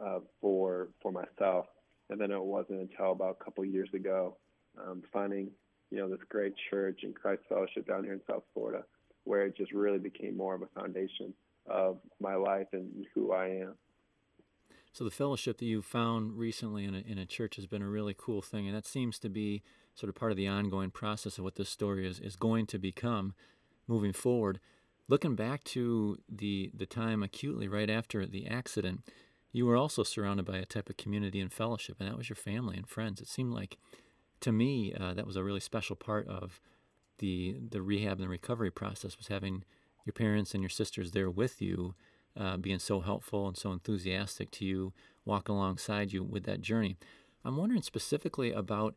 uh, 0.00 0.20
for 0.40 0.88
for 1.02 1.10
myself. 1.10 1.66
And 2.10 2.20
then 2.20 2.30
it 2.30 2.42
wasn't 2.42 2.80
until 2.80 3.12
about 3.12 3.38
a 3.40 3.44
couple 3.44 3.64
years 3.64 3.88
ago, 3.94 4.36
um, 4.78 5.02
finding 5.12 5.50
you 5.90 5.98
know 5.98 6.08
this 6.08 6.20
great 6.28 6.54
church 6.70 7.00
and 7.02 7.14
Christ 7.14 7.42
Fellowship 7.48 7.86
down 7.86 8.04
here 8.04 8.12
in 8.12 8.20
South 8.28 8.42
Florida, 8.52 8.84
where 9.24 9.46
it 9.46 9.56
just 9.56 9.72
really 9.72 9.98
became 9.98 10.36
more 10.36 10.54
of 10.54 10.62
a 10.62 10.66
foundation 10.66 11.32
of 11.68 11.98
my 12.20 12.34
life 12.34 12.66
and 12.72 13.06
who 13.14 13.32
I 13.32 13.46
am. 13.46 13.74
So 14.92 15.04
the 15.04 15.10
fellowship 15.10 15.58
that 15.58 15.64
you 15.64 15.82
found 15.82 16.36
recently 16.36 16.84
in 16.84 16.96
a, 16.96 16.98
in 16.98 17.16
a 17.16 17.26
church 17.26 17.56
has 17.56 17.66
been 17.66 17.82
a 17.82 17.88
really 17.88 18.14
cool 18.16 18.42
thing, 18.42 18.66
and 18.66 18.76
that 18.76 18.86
seems 18.86 19.20
to 19.20 19.28
be 19.28 19.62
sort 19.94 20.08
of 20.08 20.16
part 20.16 20.32
of 20.32 20.36
the 20.36 20.48
ongoing 20.48 20.90
process 20.90 21.38
of 21.38 21.44
what 21.44 21.54
this 21.54 21.68
story 21.68 22.06
is 22.06 22.18
is 22.18 22.34
going 22.34 22.66
to 22.66 22.78
become 22.78 23.34
moving 23.86 24.12
forward. 24.12 24.58
Looking 25.08 25.34
back 25.34 25.64
to 25.64 26.18
the 26.28 26.70
the 26.74 26.86
time 26.86 27.22
acutely 27.22 27.68
right 27.68 27.90
after 27.90 28.26
the 28.26 28.46
accident, 28.46 29.02
you 29.52 29.66
were 29.66 29.76
also 29.76 30.02
surrounded 30.02 30.46
by 30.46 30.58
a 30.58 30.64
type 30.64 30.88
of 30.88 30.96
community 30.96 31.40
and 31.40 31.52
fellowship, 31.52 31.96
and 31.98 32.08
that 32.08 32.16
was 32.16 32.28
your 32.28 32.36
family 32.36 32.76
and 32.76 32.88
friends. 32.88 33.20
It 33.20 33.28
seemed 33.28 33.52
like, 33.52 33.78
to 34.40 34.52
me, 34.52 34.94
uh, 34.94 35.14
that 35.14 35.26
was 35.26 35.36
a 35.36 35.44
really 35.44 35.60
special 35.60 35.96
part 35.96 36.28
of 36.28 36.60
the 37.18 37.56
the 37.70 37.82
rehab 37.82 38.12
and 38.12 38.22
the 38.22 38.28
recovery 38.28 38.70
process 38.70 39.18
was 39.18 39.28
having 39.28 39.64
your 40.06 40.12
parents 40.14 40.54
and 40.54 40.62
your 40.62 40.70
sisters 40.70 41.12
there 41.12 41.30
with 41.30 41.60
you, 41.60 41.94
uh, 42.38 42.56
being 42.56 42.78
so 42.78 43.00
helpful 43.00 43.46
and 43.46 43.56
so 43.56 43.72
enthusiastic 43.72 44.50
to 44.52 44.64
you, 44.64 44.92
walking 45.24 45.54
alongside 45.54 46.12
you 46.12 46.24
with 46.24 46.44
that 46.44 46.62
journey. 46.62 46.96
I'm 47.44 47.56
wondering 47.56 47.82
specifically 47.82 48.52
about 48.52 48.94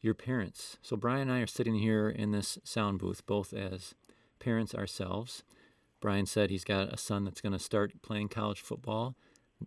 your 0.00 0.14
parents. 0.14 0.78
So 0.82 0.96
Brian 0.96 1.22
and 1.22 1.32
I 1.32 1.40
are 1.40 1.46
sitting 1.46 1.76
here 1.76 2.08
in 2.08 2.30
this 2.30 2.58
sound 2.64 2.98
booth, 2.98 3.26
both 3.26 3.52
as 3.52 3.94
parents 4.38 4.74
ourselves. 4.74 5.42
Brian 6.00 6.26
said 6.26 6.50
he's 6.50 6.64
got 6.64 6.92
a 6.92 6.96
son 6.96 7.24
that's 7.24 7.40
going 7.40 7.52
to 7.52 7.58
start 7.58 8.02
playing 8.02 8.28
college 8.28 8.60
football 8.60 9.16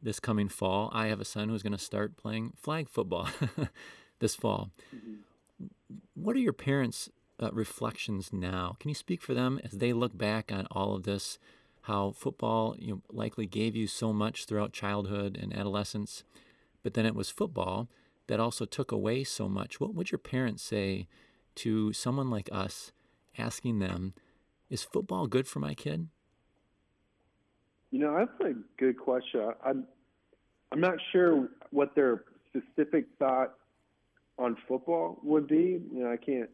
this 0.02 0.20
coming 0.20 0.50
fall. 0.50 0.90
I 0.94 1.08
have 1.08 1.20
a 1.20 1.26
son 1.26 1.50
who's 1.50 1.64
going 1.64 1.74
to 1.74 1.80
start 1.80 2.18
playing 2.18 2.54
flag 2.56 2.90
football 2.90 3.28
this 4.20 4.36
fall. 4.36 4.72
Mm-hmm. 4.96 5.68
What 6.14 6.36
are 6.36 6.40
your 6.40 6.54
parents' 6.54 7.10
uh, 7.40 7.50
reflections 7.52 8.32
now? 8.32 8.76
Can 8.80 8.90
you 8.90 8.96
speak 8.96 9.22
for 9.22 9.34
them 9.34 9.60
as 9.64 9.72
they 9.72 9.94
look 9.94 10.18
back 10.18 10.52
on 10.52 10.68
all 10.72 10.96
of 10.96 11.04
this? 11.04 11.40
How 11.84 12.12
football 12.12 12.76
you 12.78 12.94
know, 12.94 13.02
likely 13.10 13.46
gave 13.46 13.76
you 13.76 13.88
so 13.88 14.14
much 14.14 14.46
throughout 14.46 14.74
childhood 14.74 15.38
and 15.42 15.56
adolescence, 15.56 16.24
but 16.84 16.94
then 16.94 17.06
it 17.06 17.16
was 17.16 17.30
football 17.30 17.88
that 18.28 18.40
also 18.40 18.66
took 18.66 18.92
away 18.92 19.24
so 19.24 19.50
much. 19.50 19.80
What 19.80 19.96
would 19.96 20.12
your 20.12 20.20
parents 20.20 20.62
say 20.62 21.08
to 21.56 21.92
someone 21.94 22.30
like 22.30 22.50
us 22.52 22.92
asking 23.38 23.80
them, 23.80 24.14
Is 24.70 24.84
football 24.84 25.28
good 25.28 25.48
for 25.48 25.60
my 25.60 25.74
kid? 25.74 26.10
You 27.92 28.00
know, 28.00 28.18
that's 28.18 28.52
a 28.52 28.54
good 28.78 28.98
question. 28.98 29.52
I'm 29.66 29.86
I'm 30.72 30.80
not 30.80 30.96
sure 31.12 31.50
what 31.72 31.96
their 31.96 32.24
specific 32.48 33.06
thought 33.18 33.56
on 34.38 34.56
football 34.68 35.20
would 35.24 35.48
be. 35.48 35.82
You 35.92 36.04
know, 36.04 36.12
I 36.12 36.18
can't 36.18 36.50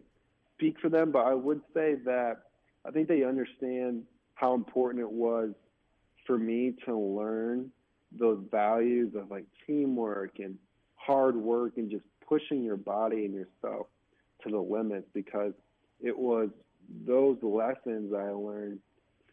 speak 0.55 0.79
for 0.81 0.89
them, 0.89 1.11
but 1.11 1.25
I 1.25 1.33
would 1.33 1.61
say 1.73 1.95
that 2.05 2.43
I 2.85 2.91
think 2.91 3.07
they 3.07 3.23
understand 3.23 4.03
how 4.35 4.53
important 4.53 5.01
it 5.01 5.11
was 5.11 5.51
for 6.25 6.37
me 6.37 6.73
to 6.85 6.97
learn 6.97 7.71
those 8.17 8.39
values 8.49 9.13
of 9.15 9.29
like 9.29 9.45
teamwork 9.67 10.39
and 10.39 10.57
hard 10.95 11.35
work 11.35 11.73
and 11.77 11.91
just 11.91 12.05
pushing 12.27 12.63
your 12.63 12.77
body 12.77 13.25
and 13.25 13.33
yourself 13.33 13.87
to 14.43 14.49
the 14.49 14.59
limits 14.59 15.07
because 15.13 15.53
it 16.01 16.17
was 16.17 16.49
those 17.05 17.37
lessons 17.41 18.13
I 18.13 18.29
learned 18.29 18.79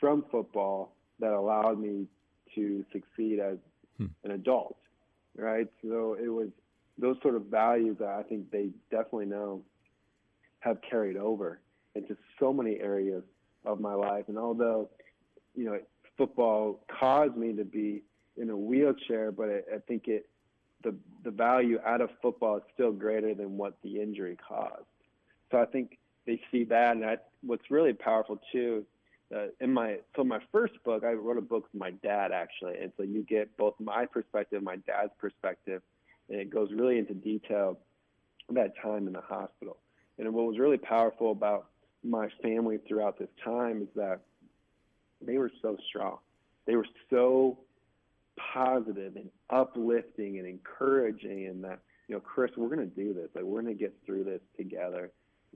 from 0.00 0.24
football 0.30 0.96
that 1.22 1.32
allowed 1.32 1.80
me 1.80 2.06
to 2.54 2.84
succeed 2.92 3.38
as 3.40 3.56
hmm. 3.96 4.06
an 4.24 4.32
adult, 4.32 4.76
right? 5.36 5.66
So 5.82 6.16
it 6.22 6.28
was 6.28 6.48
those 6.98 7.16
sort 7.22 7.34
of 7.34 7.46
values 7.46 7.96
that 8.00 8.08
I 8.08 8.22
think 8.22 8.50
they 8.50 8.68
definitely 8.90 9.26
know 9.26 9.62
have 10.60 10.78
carried 10.88 11.16
over 11.16 11.60
into 11.94 12.16
so 12.38 12.52
many 12.52 12.78
areas 12.80 13.22
of 13.64 13.80
my 13.80 13.94
life. 13.94 14.24
And 14.28 14.38
although, 14.38 14.90
you 15.56 15.64
know, 15.64 15.78
football 16.18 16.84
caused 17.00 17.36
me 17.36 17.54
to 17.54 17.64
be 17.64 18.02
in 18.36 18.50
a 18.50 18.56
wheelchair, 18.56 19.32
but 19.32 19.48
I, 19.48 19.76
I 19.76 19.78
think 19.86 20.08
it 20.08 20.28
the 20.82 20.94
the 21.24 21.30
value 21.30 21.78
out 21.86 22.00
of 22.00 22.10
football 22.20 22.56
is 22.56 22.62
still 22.74 22.92
greater 22.92 23.34
than 23.34 23.56
what 23.56 23.76
the 23.82 24.00
injury 24.00 24.36
caused. 24.36 24.84
So 25.50 25.58
I 25.58 25.66
think 25.66 25.98
they 26.26 26.40
see 26.50 26.64
that, 26.64 26.92
and 26.92 27.02
that 27.02 27.28
what's 27.42 27.70
really 27.70 27.92
powerful 27.92 28.40
too. 28.52 28.84
Uh, 29.34 29.46
in 29.60 29.72
my 29.72 29.96
so 30.14 30.24
my 30.24 30.38
first 30.50 30.74
book, 30.84 31.04
I 31.04 31.12
wrote 31.12 31.38
a 31.38 31.42
book 31.42 31.68
with 31.72 31.80
my 31.80 31.90
dad 31.90 32.32
actually, 32.32 32.78
and 32.78 32.92
so 32.96 33.02
you 33.02 33.22
get 33.22 33.56
both 33.56 33.74
my 33.80 34.04
perspective, 34.06 34.62
my 34.62 34.76
dad's 34.76 35.12
perspective, 35.18 35.80
and 36.28 36.38
it 36.38 36.50
goes 36.50 36.70
really 36.72 36.98
into 36.98 37.14
detail 37.14 37.78
that 38.50 38.72
time 38.82 39.06
in 39.06 39.14
the 39.14 39.22
hospital. 39.22 39.78
And 40.18 40.32
what 40.34 40.46
was 40.46 40.58
really 40.58 40.76
powerful 40.76 41.32
about 41.32 41.68
my 42.04 42.28
family 42.42 42.78
throughout 42.86 43.18
this 43.18 43.30
time 43.42 43.82
is 43.82 43.88
that 43.96 44.20
they 45.20 45.38
were 45.38 45.50
so 45.62 45.78
strong. 45.88 46.18
They 46.66 46.76
were 46.76 46.86
so 47.08 47.58
positive 48.36 49.16
and 49.16 49.30
uplifting 49.50 50.38
and 50.38 50.46
encouraging 50.46 51.46
and 51.46 51.64
that 51.64 51.80
you 52.08 52.14
know 52.14 52.20
chris 52.20 52.50
we're 52.56 52.74
going 52.74 52.78
to 52.78 52.96
do 52.96 53.12
this 53.12 53.28
like 53.34 53.44
we're 53.44 53.60
going 53.60 53.74
to 53.74 53.78
get 53.78 53.94
through 54.06 54.24
this 54.24 54.40
together 54.56 55.10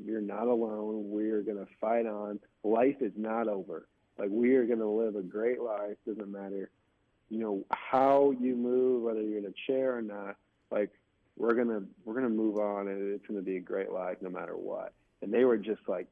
you're 0.05 0.21
not 0.21 0.47
alone. 0.47 1.11
We're 1.11 1.43
going 1.43 1.59
to 1.59 1.67
fight 1.81 2.07
on. 2.07 2.41
Life 2.63 2.97
is 3.01 3.13
not 3.17 3.49
over. 3.49 3.89
Like 4.19 4.31
we 4.31 4.55
are 4.55 4.67
going 4.67 4.79
to 4.79 4.89
live 4.89 5.17
a 5.17 5.23
great 5.23 5.61
life. 5.61 5.97
Doesn't 6.07 6.31
matter 6.31 6.71
you 7.29 7.39
know 7.39 7.65
how 7.71 8.33
you 8.39 8.55
move 8.55 9.03
whether 9.03 9.23
you're 9.23 9.39
in 9.39 9.47
a 9.47 9.55
chair 9.67 9.97
or 9.97 10.03
not. 10.03 10.37
Like 10.71 10.91
we're 11.37 11.55
going 11.55 11.69
to 11.69 11.83
we're 12.05 12.21
to 12.21 12.29
move 12.29 12.59
on 12.59 12.89
and 12.89 13.15
it's 13.15 13.27
going 13.27 13.39
to 13.39 13.45
be 13.45 13.57
a 13.57 13.61
great 13.61 13.91
life 13.91 14.19
no 14.21 14.31
matter 14.31 14.57
what. 14.57 14.93
And 15.23 15.33
they 15.33 15.45
were 15.45 15.57
just 15.57 15.81
like 15.89 16.07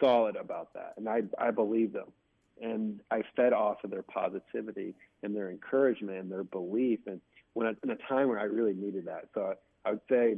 solid 0.00 0.36
about 0.36 0.72
that. 0.74 0.94
And 0.96 1.08
i 1.08 1.22
i 1.38 1.50
believe 1.50 1.92
them. 1.92 2.12
And 2.60 3.00
I 3.10 3.22
fed 3.36 3.52
off 3.52 3.84
of 3.84 3.90
their 3.90 4.02
positivity 4.02 4.94
and 5.22 5.36
their 5.36 5.50
encouragement 5.50 6.18
and 6.18 6.32
their 6.32 6.44
belief, 6.44 7.00
and 7.06 7.20
when 7.52 7.66
I, 7.66 7.72
in 7.82 7.90
a 7.90 7.96
time 7.96 8.28
where 8.28 8.38
I 8.38 8.44
really 8.44 8.72
needed 8.72 9.04
that. 9.06 9.28
So 9.34 9.54
I, 9.84 9.88
I 9.88 9.92
would 9.92 10.00
say 10.08 10.36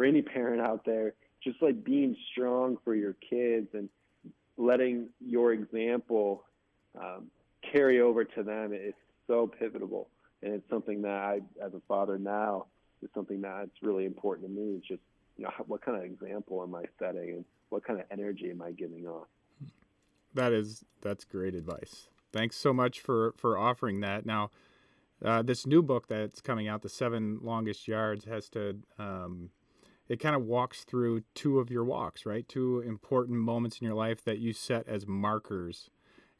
for 0.00 0.06
any 0.06 0.22
parent 0.22 0.62
out 0.62 0.82
there, 0.86 1.12
just 1.44 1.60
like 1.60 1.84
being 1.84 2.16
strong 2.32 2.78
for 2.82 2.94
your 2.94 3.14
kids 3.28 3.68
and 3.74 3.86
letting 4.56 5.10
your 5.20 5.52
example 5.52 6.42
um, 6.98 7.26
carry 7.70 8.00
over 8.00 8.24
to 8.24 8.42
them 8.42 8.72
is 8.72 8.94
so 9.26 9.46
pivotal, 9.46 10.08
and 10.42 10.54
it's 10.54 10.66
something 10.70 11.02
that 11.02 11.10
I, 11.10 11.40
as 11.62 11.74
a 11.74 11.82
father 11.86 12.18
now, 12.18 12.64
is 13.02 13.10
something 13.12 13.42
that's 13.42 13.68
really 13.82 14.06
important 14.06 14.48
to 14.48 14.54
me. 14.54 14.78
It's 14.78 14.88
just 14.88 15.02
you 15.36 15.44
know 15.44 15.50
what 15.66 15.82
kind 15.82 15.98
of 15.98 16.04
example 16.04 16.62
am 16.62 16.74
I 16.74 16.84
setting, 16.98 17.28
and 17.32 17.44
what 17.68 17.84
kind 17.84 18.00
of 18.00 18.06
energy 18.10 18.48
am 18.48 18.62
I 18.62 18.70
giving 18.70 19.06
off. 19.06 19.26
That 20.32 20.54
is 20.54 20.82
that's 21.02 21.24
great 21.24 21.54
advice. 21.54 22.08
Thanks 22.32 22.56
so 22.56 22.72
much 22.72 23.00
for 23.00 23.34
for 23.36 23.58
offering 23.58 24.00
that. 24.00 24.24
Now, 24.24 24.50
uh, 25.22 25.42
this 25.42 25.66
new 25.66 25.82
book 25.82 26.08
that's 26.08 26.40
coming 26.40 26.68
out, 26.68 26.80
the 26.80 26.88
seven 26.88 27.40
longest 27.42 27.86
yards, 27.86 28.24
has 28.24 28.48
to 28.48 28.78
um, 28.98 29.50
it 30.10 30.18
kind 30.18 30.34
of 30.34 30.42
walks 30.42 30.82
through 30.82 31.22
two 31.36 31.60
of 31.60 31.70
your 31.70 31.84
walks, 31.84 32.26
right? 32.26 32.46
Two 32.48 32.80
important 32.80 33.38
moments 33.38 33.78
in 33.80 33.86
your 33.86 33.94
life 33.94 34.24
that 34.24 34.40
you 34.40 34.52
set 34.52 34.88
as 34.88 35.06
markers. 35.06 35.88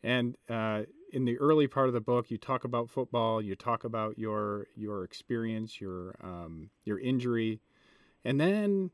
And 0.03 0.37
uh, 0.49 0.83
in 1.13 1.25
the 1.25 1.39
early 1.39 1.69
part 1.69 1.87
of 1.87 1.95
the 1.95 2.01
book, 2.01 2.33
you 2.33 2.37
talk 2.37 2.65
about 2.65 2.91
football, 2.91 3.41
you 3.41 3.55
talk 3.55 3.85
about 3.85 4.19
your 4.19 4.67
your 4.75 5.05
experience, 5.05 5.81
your 5.81 6.17
um, 6.21 6.71
your 6.85 6.99
injury, 6.99 7.61
and 8.25 8.41
then 8.41 8.91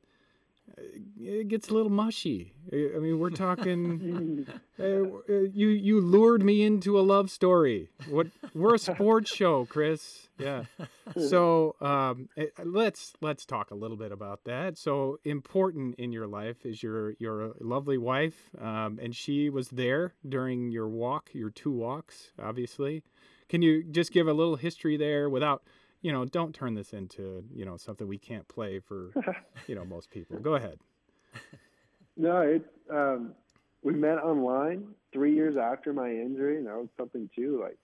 it 1.18 1.48
gets 1.48 1.70
a 1.70 1.72
little 1.74 1.90
mushy. 1.90 2.52
I 2.70 2.98
mean, 2.98 3.18
we're 3.18 3.30
talking. 3.30 4.46
uh, 4.78 4.84
you 4.84 5.68
you 5.68 6.02
lured 6.02 6.42
me 6.42 6.62
into 6.62 6.98
a 6.98 7.02
love 7.02 7.30
story. 7.30 7.88
What 8.10 8.26
we're 8.54 8.74
a 8.74 8.78
sports 8.78 9.34
show, 9.34 9.64
Chris. 9.64 10.25
Yeah. 10.38 10.64
So 11.16 11.76
um, 11.80 12.28
eh, 12.36 12.46
let's 12.62 13.14
let's 13.22 13.46
talk 13.46 13.70
a 13.70 13.74
little 13.74 13.96
bit 13.96 14.12
about 14.12 14.44
that. 14.44 14.76
So 14.76 15.18
important 15.24 15.94
in 15.94 16.12
your 16.12 16.26
life 16.26 16.66
is 16.66 16.82
your 16.82 17.12
your 17.18 17.54
lovely 17.60 17.96
wife, 17.96 18.50
um, 18.60 18.98
and 19.00 19.14
she 19.14 19.48
was 19.48 19.68
there 19.68 20.12
during 20.28 20.70
your 20.70 20.88
walk, 20.88 21.30
your 21.32 21.48
two 21.48 21.70
walks, 21.70 22.32
obviously. 22.42 23.02
Can 23.48 23.62
you 23.62 23.82
just 23.84 24.12
give 24.12 24.28
a 24.28 24.34
little 24.34 24.56
history 24.56 24.96
there 24.96 25.30
without 25.30 25.62
you 26.02 26.12
know, 26.12 26.24
don't 26.24 26.54
turn 26.54 26.74
this 26.74 26.92
into, 26.92 27.42
you 27.52 27.64
know, 27.64 27.76
something 27.76 28.06
we 28.06 28.18
can't 28.18 28.46
play 28.46 28.78
for, 28.78 29.10
you 29.66 29.74
know, 29.74 29.84
most 29.84 30.10
people. 30.10 30.38
Go 30.38 30.54
ahead. 30.54 30.78
No, 32.16 32.42
it, 32.42 32.64
um, 32.90 33.32
we 33.82 33.92
met 33.92 34.18
online 34.18 34.86
three 35.12 35.34
years 35.34 35.56
after 35.56 35.92
my 35.92 36.08
injury, 36.08 36.58
and 36.58 36.66
that 36.66 36.76
was 36.76 36.88
something 36.96 37.28
too. 37.34 37.60
Like, 37.60 37.76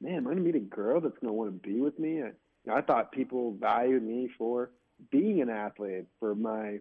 man, 0.00 0.16
am 0.16 0.26
I 0.26 0.30
gonna 0.30 0.42
meet 0.42 0.54
a 0.54 0.60
girl 0.60 1.00
that's 1.00 1.18
gonna 1.20 1.32
want 1.32 1.62
to 1.62 1.68
be 1.68 1.80
with 1.80 1.98
me? 1.98 2.22
I, 2.22 2.72
I 2.72 2.80
thought 2.82 3.12
people 3.12 3.56
valued 3.58 4.02
me 4.02 4.28
for 4.36 4.70
being 5.10 5.40
an 5.40 5.48
athlete, 5.48 6.06
for 6.18 6.34
my 6.34 6.78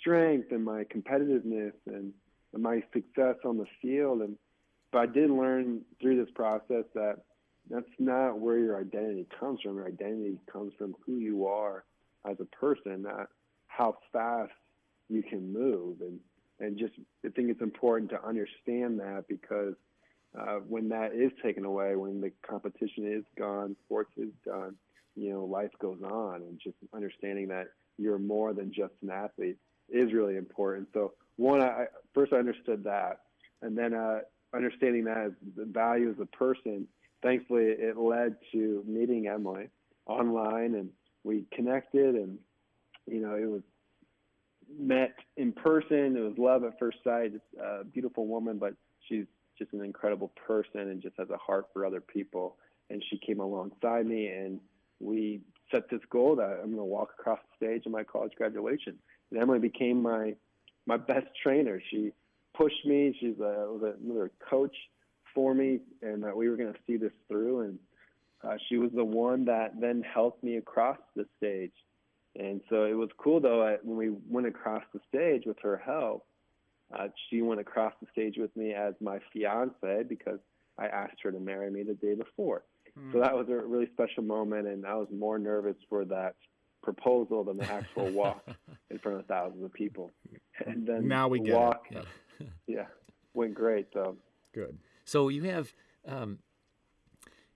strength 0.00 0.52
and 0.52 0.64
my 0.64 0.84
competitiveness 0.84 1.72
and, 1.86 2.12
and 2.52 2.62
my 2.62 2.82
success 2.92 3.36
on 3.44 3.58
the 3.58 3.66
field. 3.80 4.22
And 4.22 4.36
but 4.90 4.98
I 4.98 5.06
did 5.06 5.30
learn 5.30 5.82
through 6.00 6.22
this 6.22 6.32
process 6.34 6.84
that 6.94 7.16
that's 7.70 7.86
not 7.98 8.38
where 8.38 8.58
your 8.58 8.78
identity 8.78 9.26
comes 9.38 9.60
from. 9.62 9.76
Your 9.76 9.86
identity 9.86 10.38
comes 10.52 10.72
from 10.78 10.94
who 11.06 11.16
you 11.16 11.46
are 11.46 11.84
as 12.28 12.36
a 12.40 12.44
person, 12.56 13.02
not 13.02 13.28
how 13.68 13.96
fast 14.12 14.52
you 15.08 15.22
can 15.22 15.52
move. 15.52 16.00
And 16.00 16.18
and 16.60 16.78
just 16.78 16.94
I 17.24 17.28
think 17.28 17.50
it's 17.50 17.62
important 17.62 18.10
to 18.10 18.24
understand 18.24 19.00
that 19.00 19.24
because 19.28 19.74
uh, 20.38 20.56
when 20.68 20.88
that 20.88 21.14
is 21.14 21.30
taken 21.42 21.64
away, 21.64 21.96
when 21.96 22.20
the 22.20 22.32
competition 22.46 23.06
is 23.06 23.24
gone, 23.38 23.76
sports 23.84 24.12
is 24.16 24.30
done, 24.44 24.76
you 25.14 25.30
know, 25.30 25.44
life 25.44 25.70
goes 25.80 25.98
on, 26.02 26.36
and 26.36 26.58
just 26.62 26.76
understanding 26.94 27.48
that 27.48 27.68
you're 27.98 28.18
more 28.18 28.54
than 28.54 28.72
just 28.72 28.94
an 29.02 29.10
athlete 29.10 29.58
is 29.90 30.12
really 30.12 30.36
important. 30.36 30.88
So 30.94 31.12
one, 31.36 31.60
I 31.60 31.86
first 32.14 32.32
I 32.32 32.36
understood 32.36 32.84
that, 32.84 33.20
and 33.60 33.76
then 33.76 33.92
uh, 33.92 34.20
understanding 34.54 35.04
that 35.04 35.34
the 35.56 35.64
value 35.64 36.10
as 36.10 36.16
a 36.20 36.26
person 36.26 36.86
thankfully 37.22 37.64
it 37.64 37.96
led 37.96 38.36
to 38.52 38.84
meeting 38.86 39.28
Emily 39.28 39.68
online 40.06 40.74
and 40.74 40.90
we 41.24 41.44
connected 41.52 42.14
and 42.14 42.38
you 43.06 43.20
know 43.20 43.34
it 43.34 43.48
was 43.48 43.62
met 44.78 45.14
in 45.36 45.52
person 45.52 46.16
it 46.16 46.20
was 46.20 46.34
love 46.36 46.64
at 46.64 46.78
first 46.78 46.98
sight 47.04 47.32
it's 47.34 47.60
a 47.60 47.84
beautiful 47.84 48.26
woman 48.26 48.58
but 48.58 48.74
she's 49.08 49.26
just 49.58 49.72
an 49.72 49.84
incredible 49.84 50.32
person 50.46 50.80
and 50.80 51.02
just 51.02 51.16
has 51.18 51.30
a 51.30 51.36
heart 51.36 51.66
for 51.72 51.84
other 51.86 52.00
people 52.00 52.56
and 52.90 53.02
she 53.10 53.18
came 53.18 53.40
alongside 53.40 54.06
me 54.06 54.26
and 54.28 54.60
we 55.00 55.40
set 55.70 55.88
this 55.90 56.00
goal 56.10 56.36
that 56.36 56.60
I'm 56.62 56.66
going 56.66 56.76
to 56.76 56.84
walk 56.84 57.10
across 57.18 57.38
the 57.58 57.66
stage 57.66 57.86
in 57.86 57.92
my 57.92 58.04
college 58.04 58.32
graduation 58.36 58.96
and 59.30 59.40
Emily 59.40 59.58
became 59.58 60.02
my 60.02 60.34
my 60.86 60.96
best 60.96 61.26
trainer 61.42 61.80
she 61.90 62.12
pushed 62.54 62.84
me 62.84 63.16
she's 63.20 63.38
a, 63.38 63.66
was 63.68 63.94
another 64.02 64.30
coach 64.48 64.74
for 65.34 65.54
me 65.54 65.80
and 66.02 66.22
that 66.22 66.36
we 66.36 66.48
were 66.48 66.56
going 66.56 66.72
to 66.72 66.78
see 66.86 66.96
this 66.96 67.12
through. 67.28 67.60
And 67.60 67.78
uh, 68.44 68.56
she 68.68 68.76
was 68.76 68.90
the 68.94 69.04
one 69.04 69.44
that 69.46 69.80
then 69.80 70.02
helped 70.02 70.42
me 70.42 70.56
across 70.56 70.98
the 71.16 71.26
stage. 71.36 71.72
And 72.38 72.60
so 72.70 72.84
it 72.84 72.94
was 72.94 73.10
cool 73.18 73.40
though 73.40 73.66
I, 73.66 73.76
when 73.82 73.96
we 73.96 74.16
went 74.28 74.46
across 74.46 74.82
the 74.92 75.00
stage 75.08 75.44
with 75.46 75.58
her 75.62 75.80
help. 75.84 76.26
Uh, 76.92 77.08
she 77.28 77.42
went 77.42 77.60
across 77.60 77.92
the 78.00 78.06
stage 78.12 78.36
with 78.38 78.54
me 78.56 78.72
as 78.72 78.94
my 79.00 79.18
fiance 79.32 80.04
because 80.08 80.38
I 80.78 80.86
asked 80.86 81.16
her 81.22 81.32
to 81.32 81.40
marry 81.40 81.70
me 81.70 81.82
the 81.82 81.94
day 81.94 82.14
before. 82.14 82.64
Mm. 82.98 83.12
So 83.12 83.20
that 83.20 83.34
was 83.34 83.46
a 83.48 83.54
really 83.54 83.88
special 83.92 84.22
moment, 84.22 84.66
and 84.66 84.86
I 84.86 84.94
was 84.94 85.08
more 85.10 85.38
nervous 85.38 85.76
for 85.88 86.04
that 86.06 86.34
proposal 86.82 87.44
than 87.44 87.56
the 87.56 87.70
actual 87.70 88.10
walk 88.12 88.44
in 88.90 88.98
front 88.98 89.20
of 89.20 89.26
thousands 89.26 89.64
of 89.64 89.72
people. 89.72 90.10
And 90.66 90.86
then 90.86 91.08
now 91.08 91.28
we 91.28 91.38
the 91.38 91.46
get 91.46 91.54
walk, 91.54 91.86
it. 91.90 92.06
Yeah. 92.38 92.46
yeah, 92.66 92.86
went 93.34 93.54
great. 93.54 93.92
though. 93.94 94.16
good. 94.52 94.78
So 95.04 95.28
you 95.28 95.44
have 95.44 95.72
um, 96.06 96.38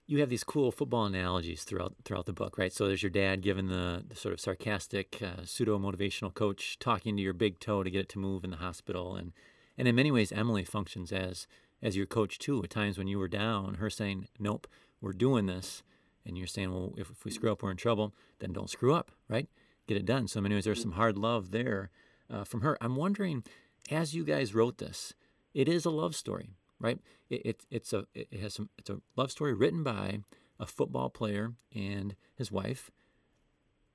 you 0.06 0.20
have 0.20 0.28
these 0.28 0.44
cool 0.44 0.70
football 0.70 1.04
analogies 1.04 1.64
throughout 1.64 1.94
throughout 2.04 2.26
the 2.26 2.32
book, 2.32 2.58
right? 2.58 2.72
So 2.72 2.86
there's 2.86 3.02
your 3.02 3.10
dad 3.10 3.42
giving 3.42 3.68
the, 3.68 4.04
the 4.06 4.14
sort 4.14 4.32
of 4.32 4.40
sarcastic 4.40 5.20
uh, 5.20 5.44
pseudo 5.44 5.78
motivational 5.78 6.32
coach 6.32 6.78
talking 6.78 7.16
to 7.16 7.22
your 7.22 7.32
big 7.32 7.58
toe 7.58 7.82
to 7.82 7.90
get 7.90 8.02
it 8.02 8.08
to 8.10 8.18
move 8.18 8.44
in 8.44 8.50
the 8.50 8.56
hospital, 8.56 9.16
and 9.16 9.32
and 9.76 9.88
in 9.88 9.94
many 9.94 10.10
ways 10.10 10.32
Emily 10.32 10.64
functions 10.64 11.12
as 11.12 11.46
as 11.82 11.96
your 11.96 12.06
coach 12.06 12.38
too. 12.38 12.62
At 12.62 12.70
times 12.70 12.98
when 12.98 13.08
you 13.08 13.18
were 13.18 13.28
down, 13.28 13.74
her 13.74 13.90
saying, 13.90 14.28
"Nope, 14.38 14.68
we're 15.00 15.12
doing 15.12 15.46
this," 15.46 15.82
and 16.24 16.38
you're 16.38 16.46
saying, 16.46 16.72
"Well, 16.72 16.94
if, 16.96 17.10
if 17.10 17.24
we 17.24 17.30
screw 17.30 17.50
up, 17.50 17.62
we're 17.62 17.72
in 17.72 17.76
trouble. 17.76 18.14
Then 18.38 18.52
don't 18.52 18.70
screw 18.70 18.94
up, 18.94 19.10
right? 19.28 19.48
Get 19.88 19.96
it 19.96 20.06
done." 20.06 20.28
So 20.28 20.38
in 20.38 20.44
many 20.44 20.54
ways, 20.54 20.64
there's 20.64 20.82
some 20.82 20.92
hard 20.92 21.18
love 21.18 21.50
there 21.50 21.90
uh, 22.30 22.44
from 22.44 22.60
her. 22.60 22.78
I'm 22.80 22.96
wondering, 22.96 23.42
as 23.90 24.14
you 24.14 24.24
guys 24.24 24.54
wrote 24.54 24.78
this, 24.78 25.14
it 25.52 25.68
is 25.68 25.84
a 25.84 25.90
love 25.90 26.14
story, 26.14 26.50
right? 26.80 26.98
It, 27.30 27.42
it, 27.44 27.66
it's 27.70 27.92
a 27.92 28.06
it 28.14 28.40
has 28.40 28.54
some 28.54 28.70
it's 28.78 28.90
a 28.90 29.00
love 29.16 29.30
story 29.30 29.54
written 29.54 29.82
by 29.82 30.20
a 30.58 30.66
football 30.66 31.10
player 31.10 31.52
and 31.74 32.16
his 32.34 32.50
wife, 32.50 32.90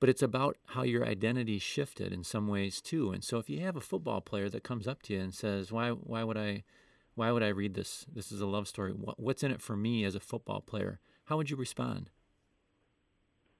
but 0.00 0.08
it's 0.08 0.22
about 0.22 0.56
how 0.66 0.82
your 0.82 1.04
identity 1.06 1.58
shifted 1.58 2.12
in 2.12 2.24
some 2.24 2.48
ways 2.48 2.80
too. 2.80 3.12
And 3.12 3.22
so 3.24 3.38
if 3.38 3.48
you 3.48 3.60
have 3.60 3.76
a 3.76 3.80
football 3.80 4.20
player 4.20 4.48
that 4.48 4.64
comes 4.64 4.86
up 4.86 5.02
to 5.04 5.14
you 5.14 5.20
and 5.20 5.34
says, 5.34 5.72
"Why 5.72 5.90
why 5.90 6.24
would 6.24 6.36
I 6.36 6.64
why 7.14 7.30
would 7.30 7.42
I 7.42 7.48
read 7.48 7.74
this? 7.74 8.06
This 8.12 8.32
is 8.32 8.40
a 8.40 8.46
love 8.46 8.68
story. 8.68 8.92
What, 8.92 9.20
what's 9.20 9.42
in 9.42 9.50
it 9.50 9.62
for 9.62 9.76
me 9.76 10.04
as 10.04 10.14
a 10.14 10.20
football 10.20 10.60
player?" 10.60 10.98
How 11.26 11.36
would 11.36 11.50
you 11.50 11.56
respond? 11.56 12.10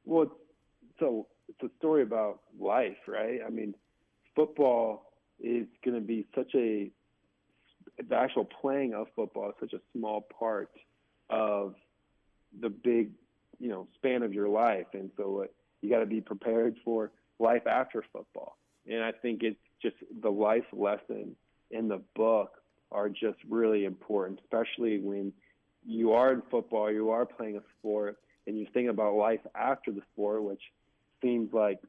Well, 0.05 0.27
so 0.99 1.29
it's 1.49 1.63
a 1.63 1.77
story 1.79 2.03
about 2.03 2.41
life, 2.61 2.99
right? 3.07 3.41
I 3.47 3.51
mean, 3.51 3.75
football 4.35 5.13
is 5.41 5.67
going 5.85 5.95
to 5.95 6.07
be 6.07 6.27
such 6.35 6.55
a 6.55 6.91
the 7.99 8.17
actual 8.17 8.45
playing 8.45 8.95
of 8.95 9.07
football 9.15 9.51
is 9.51 9.55
such 9.61 9.73
a 9.73 9.81
small 9.97 10.27
part 10.39 10.71
of 11.31 11.75
the 12.61 12.69
big, 12.69 13.11
you 13.59 13.69
know, 13.69 13.87
span 13.95 14.23
of 14.23 14.33
your 14.33 14.49
life, 14.49 14.87
and 14.93 15.11
so 15.17 15.43
uh, 15.43 15.47
you 15.81 15.91
got 15.91 16.01
to 16.01 16.07
be 16.07 16.21
prepared 16.21 16.77
for 16.85 17.11
life 17.39 17.67
after 17.67 18.05
football. 18.13 18.57
And 18.91 19.03
I 19.03 19.13
think 19.13 19.43
it's 19.43 19.59
just 19.81 19.97
the 20.23 20.31
life 20.31 20.65
lesson 20.73 21.37
in 21.71 21.89
the 21.89 22.01
book 22.15 22.53
are 22.91 23.09
just 23.09 23.39
really 23.49 23.85
important, 23.85 24.41
especially 24.45 24.99
when 24.99 25.33
you 25.85 26.13
are 26.13 26.33
in 26.33 26.43
football, 26.51 26.91
you 26.91 27.11
are 27.11 27.25
playing 27.25 27.57
a 27.57 27.63
sport, 27.79 28.19
and 28.47 28.59
you 28.59 28.67
think 28.73 28.91
about 28.91 29.15
life 29.15 29.41
after 29.55 29.91
the 29.91 30.03
sport, 30.13 30.43
which 30.43 30.61
seems 31.23 31.53
like 31.53 31.81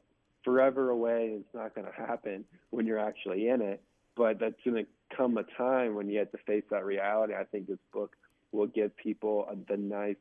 forever 0.44 0.90
away 0.90 1.28
and 1.28 1.42
it's 1.42 1.54
not 1.54 1.74
going 1.74 1.88
to 1.88 1.94
happen 1.94 2.44
when 2.70 2.86
you're 2.86 3.00
actually 3.00 3.48
in 3.50 3.62
it. 3.62 3.82
But 4.16 4.40
that's 4.40 4.56
to 4.64 4.86
come 5.16 5.38
a 5.38 5.44
time 5.58 5.96
when 5.96 6.10
you 6.10 6.20
have 6.20 6.32
to 6.32 6.38
face 6.46 6.64
that 6.72 6.86
reality. 6.86 7.34
I 7.34 7.44
think 7.44 7.68
this 7.68 7.80
book 7.92 8.16
will 8.52 8.68
give 8.68 8.96
people 8.96 9.48
a, 9.50 9.56
the 9.72 9.78
nice 9.78 10.16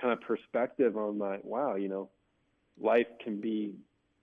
kind 0.00 0.12
of 0.12 0.20
perspective 0.20 0.96
on 0.96 1.18
like, 1.18 1.44
wow, 1.44 1.76
you 1.76 1.88
know, 1.88 2.08
life 2.80 3.06
can 3.22 3.40
be 3.40 3.74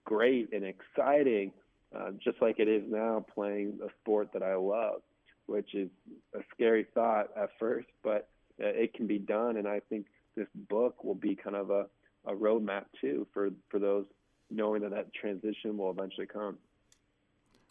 great 0.06 0.54
and 0.54 0.64
exciting, 0.66 1.52
uh, 1.96 2.12
just 2.24 2.42
like 2.42 2.60
it 2.60 2.68
is 2.68 2.84
now 2.88 3.26
playing 3.34 3.80
a 3.84 3.90
sport 4.02 4.30
that 4.34 4.44
I 4.44 4.56
love, 4.56 5.02
which 5.46 5.74
is 5.74 5.90
a 6.36 6.40
scary 6.54 6.86
thought 6.94 7.28
at 7.38 7.50
first, 7.60 7.88
but 8.04 8.28
it 8.58 8.94
can 8.94 9.08
be 9.08 9.20
done. 9.20 9.58
And 9.58 9.68
I 9.68 9.82
think 9.90 10.08
this 10.36 10.48
book 10.70 11.04
will 11.04 11.16
be 11.16 11.36
kind 11.36 11.56
of 11.56 11.70
a, 11.70 11.86
a 12.26 12.34
roadmap 12.34 12.86
too 13.00 13.28
for, 13.34 13.50
for 13.70 13.80
those 13.80 14.06
knowing 14.52 14.82
that 14.82 14.92
that 14.92 15.14
transition 15.14 15.78
will 15.78 15.92
eventually 15.92 16.28
come. 16.28 16.58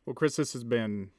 Well, 0.07 0.15
Chris, 0.15 0.37
this 0.37 0.53
has 0.53 0.65
been 0.65 1.11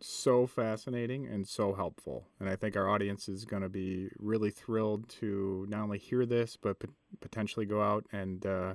so 0.00 0.46
fascinating 0.46 1.26
and 1.26 1.46
so 1.46 1.74
helpful. 1.74 2.28
And 2.38 2.48
I 2.48 2.56
think 2.56 2.76
our 2.76 2.88
audience 2.88 3.28
is 3.28 3.44
going 3.44 3.62
to 3.62 3.68
be 3.68 4.08
really 4.18 4.50
thrilled 4.50 5.08
to 5.20 5.66
not 5.68 5.82
only 5.82 5.98
hear 5.98 6.26
this, 6.26 6.56
but 6.56 6.80
p- 6.80 6.88
potentially 7.20 7.66
go 7.66 7.82
out 7.82 8.06
and 8.12 8.44
uh, 8.44 8.74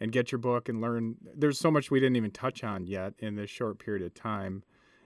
and 0.00 0.12
get 0.12 0.32
your 0.32 0.38
book 0.38 0.68
and 0.68 0.80
learn. 0.80 1.16
There's 1.34 1.58
so 1.58 1.70
much 1.70 1.90
we 1.90 2.00
didn't 2.00 2.16
even 2.16 2.30
touch 2.30 2.64
on 2.64 2.86
yet 2.86 3.14
in 3.18 3.36
this 3.36 3.50
short 3.50 3.78
period 3.78 4.04
of 4.04 4.14
time. 4.14 4.62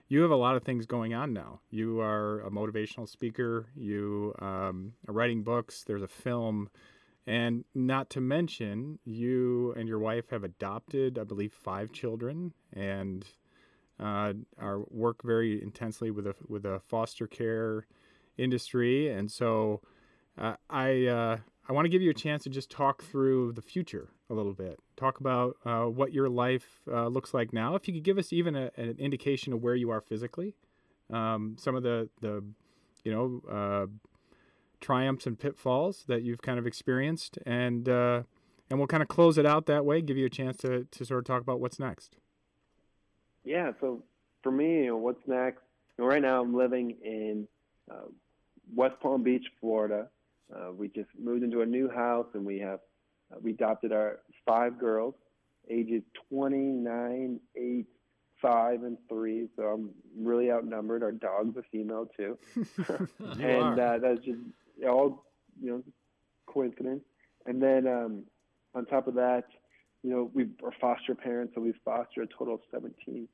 You 0.07 0.21
have 0.21 0.31
a 0.31 0.35
lot 0.35 0.55
of 0.55 0.63
things 0.63 0.85
going 0.85 1.13
on 1.13 1.33
now. 1.33 1.61
You 1.69 1.99
are 1.99 2.39
a 2.41 2.51
motivational 2.51 3.09
speaker. 3.09 3.67
You 3.75 4.35
um, 4.39 4.93
are 5.07 5.13
writing 5.13 5.43
books. 5.43 5.83
There's 5.83 6.03
a 6.03 6.07
film. 6.07 6.69
And 7.27 7.65
not 7.73 8.11
to 8.11 8.21
mention, 8.21 8.99
you 9.03 9.73
and 9.75 9.89
your 9.89 9.97
wife 9.97 10.29
have 10.29 10.43
adopted, 10.43 11.17
I 11.17 11.23
believe, 11.23 11.53
five 11.53 11.91
children, 11.91 12.53
and 12.71 13.25
uh, 13.99 14.33
are 14.59 14.79
work 14.89 15.23
very 15.23 15.61
intensely 15.61 16.11
with 16.11 16.27
a 16.27 16.35
with 16.47 16.65
a 16.65 16.81
foster 16.87 17.27
care 17.27 17.87
industry. 18.37 19.09
And 19.09 19.31
so, 19.31 19.81
uh, 20.37 20.55
I 20.69 21.05
uh, 21.05 21.37
I 21.67 21.73
want 21.73 21.85
to 21.85 21.89
give 21.89 22.01
you 22.01 22.09
a 22.09 22.15
chance 22.15 22.43
to 22.43 22.49
just 22.49 22.69
talk 22.69 23.03
through 23.03 23.53
the 23.53 23.61
future 23.61 24.09
a 24.29 24.33
little 24.33 24.53
bit. 24.53 24.79
Talk 24.97 25.19
about 25.19 25.55
uh, 25.65 25.85
what 25.85 26.13
your 26.13 26.29
life 26.29 26.81
uh, 26.91 27.07
looks 27.07 27.33
like 27.33 27.53
now. 27.53 27.75
If 27.75 27.87
you 27.87 27.93
could 27.93 28.03
give 28.03 28.17
us 28.17 28.33
even 28.33 28.55
a, 28.55 28.71
an 28.75 28.95
indication 28.99 29.53
of 29.53 29.61
where 29.61 29.75
you 29.75 29.89
are 29.91 30.01
physically, 30.01 30.55
um, 31.11 31.55
some 31.59 31.75
of 31.75 31.83
the 31.83 32.09
the 32.21 32.43
you 33.03 33.11
know 33.13 33.41
uh, 33.49 33.85
triumphs 34.81 35.25
and 35.25 35.39
pitfalls 35.39 36.03
that 36.07 36.21
you've 36.23 36.41
kind 36.41 36.59
of 36.59 36.67
experienced, 36.67 37.37
and 37.45 37.87
and 37.87 38.79
we'll 38.79 38.87
kind 38.87 39.03
of 39.03 39.07
close 39.07 39.37
it 39.37 39.45
out 39.45 39.67
that 39.67 39.85
way. 39.85 40.01
Give 40.01 40.17
you 40.17 40.25
a 40.25 40.29
chance 40.29 40.57
to 40.57 40.83
to 40.83 41.05
sort 41.05 41.19
of 41.19 41.25
talk 41.25 41.41
about 41.41 41.61
what's 41.61 41.79
next. 41.79 42.17
Yeah. 43.45 43.71
So 43.79 44.03
for 44.43 44.51
me, 44.51 44.91
what's 44.91 45.25
next? 45.27 45.61
You 45.97 46.03
know, 46.03 46.09
right 46.09 46.21
now, 46.21 46.41
I'm 46.41 46.55
living 46.55 46.97
in 47.03 47.47
uh, 47.89 48.07
West 48.73 48.95
Palm 49.01 49.23
Beach, 49.23 49.45
Florida. 49.61 50.07
Uh, 50.53 50.71
we 50.73 50.87
just 50.89 51.09
moved 51.19 51.43
into 51.43 51.61
a 51.61 51.65
new 51.65 51.89
house, 51.89 52.27
and 52.33 52.45
we 52.45 52.59
have 52.59 52.79
uh, 53.31 53.37
we 53.41 53.51
adopted 53.51 53.91
our 53.91 54.19
five 54.45 54.77
girls, 54.77 55.15
ages 55.69 56.03
29, 56.29 57.39
8, 57.55 57.85
5, 58.41 58.83
and 58.83 58.97
3. 59.09 59.47
So 59.55 59.63
I'm 59.63 59.89
really 60.17 60.51
outnumbered. 60.51 61.01
Our 61.01 61.11
dog's 61.11 61.57
a 61.57 61.63
female 61.71 62.07
too, 62.15 62.37
and 63.41 63.79
uh, 63.79 63.97
that's 63.99 64.23
just 64.23 64.39
all 64.87 65.25
you 65.61 65.71
know 65.71 65.83
coincidence. 66.45 67.03
And 67.47 67.61
then 67.61 67.87
um, 67.87 68.23
on 68.73 68.85
top 68.85 69.07
of 69.07 69.15
that, 69.15 69.45
you 70.05 70.11
know, 70.11 70.29
we 70.35 70.43
are 70.63 70.71
foster 70.79 71.15
parents, 71.15 71.53
so 71.55 71.61
we've 71.61 71.73
fostered 71.83 72.29
a 72.29 72.37
total 72.37 72.53
of 72.53 72.59
17 72.71 73.27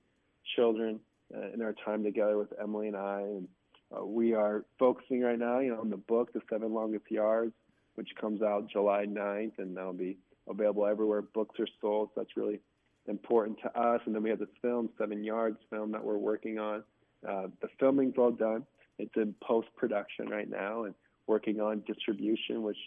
children 0.56 1.02
uh, 1.36 1.52
in 1.54 1.62
our 1.62 1.76
time 1.84 2.02
together 2.02 2.38
with 2.38 2.48
Emily 2.62 2.88
and 2.88 2.96
I. 2.96 3.20
And 3.24 3.48
uh, 3.94 4.06
we 4.06 4.34
are 4.34 4.64
focusing 4.80 5.20
right 5.20 5.38
now, 5.38 5.60
you 5.60 5.72
know, 5.74 5.82
on 5.82 5.90
the 5.90 5.98
book, 5.98 6.32
The 6.32 6.40
Seven 6.50 6.74
Longest 6.74 7.12
Yards, 7.12 7.52
which 7.96 8.08
comes 8.22 8.42
out 8.42 8.70
July 8.72 9.06
9th, 9.06 9.52
and 9.58 9.76
that'll 9.76 9.92
be 9.92 10.18
available 10.50 10.86
everywhere 10.86 11.22
books 11.22 11.60
are 11.60 11.68
sold. 11.82 12.12
So 12.16 12.22
that's 12.22 12.38
really 12.38 12.62
important 13.06 13.58
to 13.64 13.78
us. 13.78 14.00
And 14.06 14.16
then 14.16 14.24
we 14.24 14.30
have 14.30 14.40
this 14.40 14.48
film, 14.62 14.92
Seven 14.98 15.26
Yards 15.26 15.58
film, 15.70 15.92
that 15.92 16.02
we're 16.02 16.18
working 16.18 16.58
on. 16.58 16.86
Uh, 17.28 17.48
the 17.62 17.68
filming's 17.82 18.16
all 18.18 18.32
done. 18.32 18.66
It's 18.98 19.12
in 19.18 19.36
post 19.44 19.68
production 19.76 20.30
right 20.30 20.50
now, 20.50 20.86
and 20.86 20.96
working 21.28 21.60
on 21.60 21.82
distribution, 21.82 22.64
which 22.64 22.78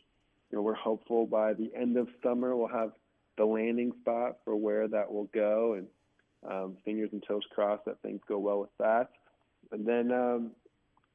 you 0.51 0.57
know 0.57 0.63
we're 0.63 0.73
hopeful 0.73 1.27
by 1.27 1.53
the 1.53 1.71
end 1.79 1.99
of 1.99 2.09
summer 2.23 2.57
we'll 2.57 2.69
have 2.69 2.93
the 3.37 3.45
landing 3.45 3.93
spot 4.01 4.39
for 4.45 4.57
where 4.57 4.89
that 4.89 5.13
will 5.13 5.29
go, 5.35 5.75
and 5.75 5.87
um, 6.49 6.77
fingers 6.85 7.11
and 7.13 7.23
toes 7.27 7.43
crossed 7.55 7.85
that 7.87 8.01
things 8.03 8.21
go 8.29 8.39
well 8.39 8.61
with 8.61 8.77
that. 8.79 9.11
And 9.73 9.87
then 9.87 10.13
um, 10.13 10.51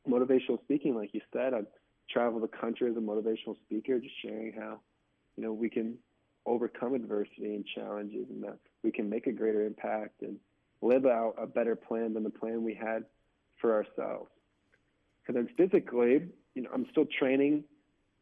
motivational 0.08 0.62
speaking, 0.64 0.96
like 0.96 1.14
you 1.14 1.22
said, 1.32 1.54
I 1.54 1.62
travel 2.10 2.40
the 2.40 2.48
country 2.48 2.90
as 2.90 2.98
a 2.98 3.00
motivational 3.00 3.56
speaker, 3.66 4.00
just 4.00 4.16
sharing 4.22 4.54
how 4.54 4.80
you 5.38 5.44
know 5.44 5.54
we 5.54 5.70
can 5.70 5.98
overcome 6.46 6.96
adversity 6.96 7.56
and 7.56 7.66
challenges, 7.76 8.26
and 8.30 8.44
that 8.44 8.58
we 8.84 8.92
can 8.92 9.10
make 9.10 9.28
a 9.28 9.32
greater 9.32 9.66
impact 9.66 10.22
and 10.22 10.38
live 10.82 11.06
out 11.06 11.36
a 11.38 11.46
better 11.46 11.76
plan 11.76 12.14
than 12.14 12.24
the 12.24 12.30
plan 12.30 12.64
we 12.64 12.74
had 12.74 13.04
for 13.62 13.74
ourselves. 13.74 14.30
And 15.28 15.36
then 15.36 15.50
physically, 15.58 16.24
you 16.56 16.64
know, 16.64 16.70
I'm 16.74 16.88
still 16.92 17.06
training, 17.20 17.64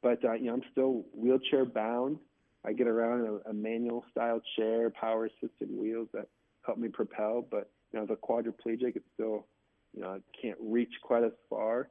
but 0.01 0.23
uh, 0.25 0.33
you 0.33 0.45
know, 0.45 0.53
I'm 0.53 0.63
still 0.71 1.05
wheelchair 1.13 1.65
bound. 1.65 2.17
I 2.65 2.73
get 2.73 2.87
around 2.87 3.21
in 3.21 3.27
a, 3.45 3.49
a 3.49 3.53
manual 3.53 4.03
style 4.11 4.41
chair, 4.55 4.89
power 4.89 5.25
assisted 5.25 5.69
wheels 5.71 6.07
that 6.13 6.27
help 6.65 6.77
me 6.77 6.89
propel. 6.89 7.45
But 7.49 7.69
you 7.91 7.99
know, 7.99 8.03
as 8.03 8.09
a 8.09 8.15
quadriplegic, 8.15 8.95
it's 8.95 9.05
still, 9.13 9.45
you 9.93 10.01
know, 10.01 10.09
I 10.09 10.19
can't 10.41 10.57
reach 10.61 10.93
quite 11.01 11.23
as 11.23 11.31
far. 11.49 11.89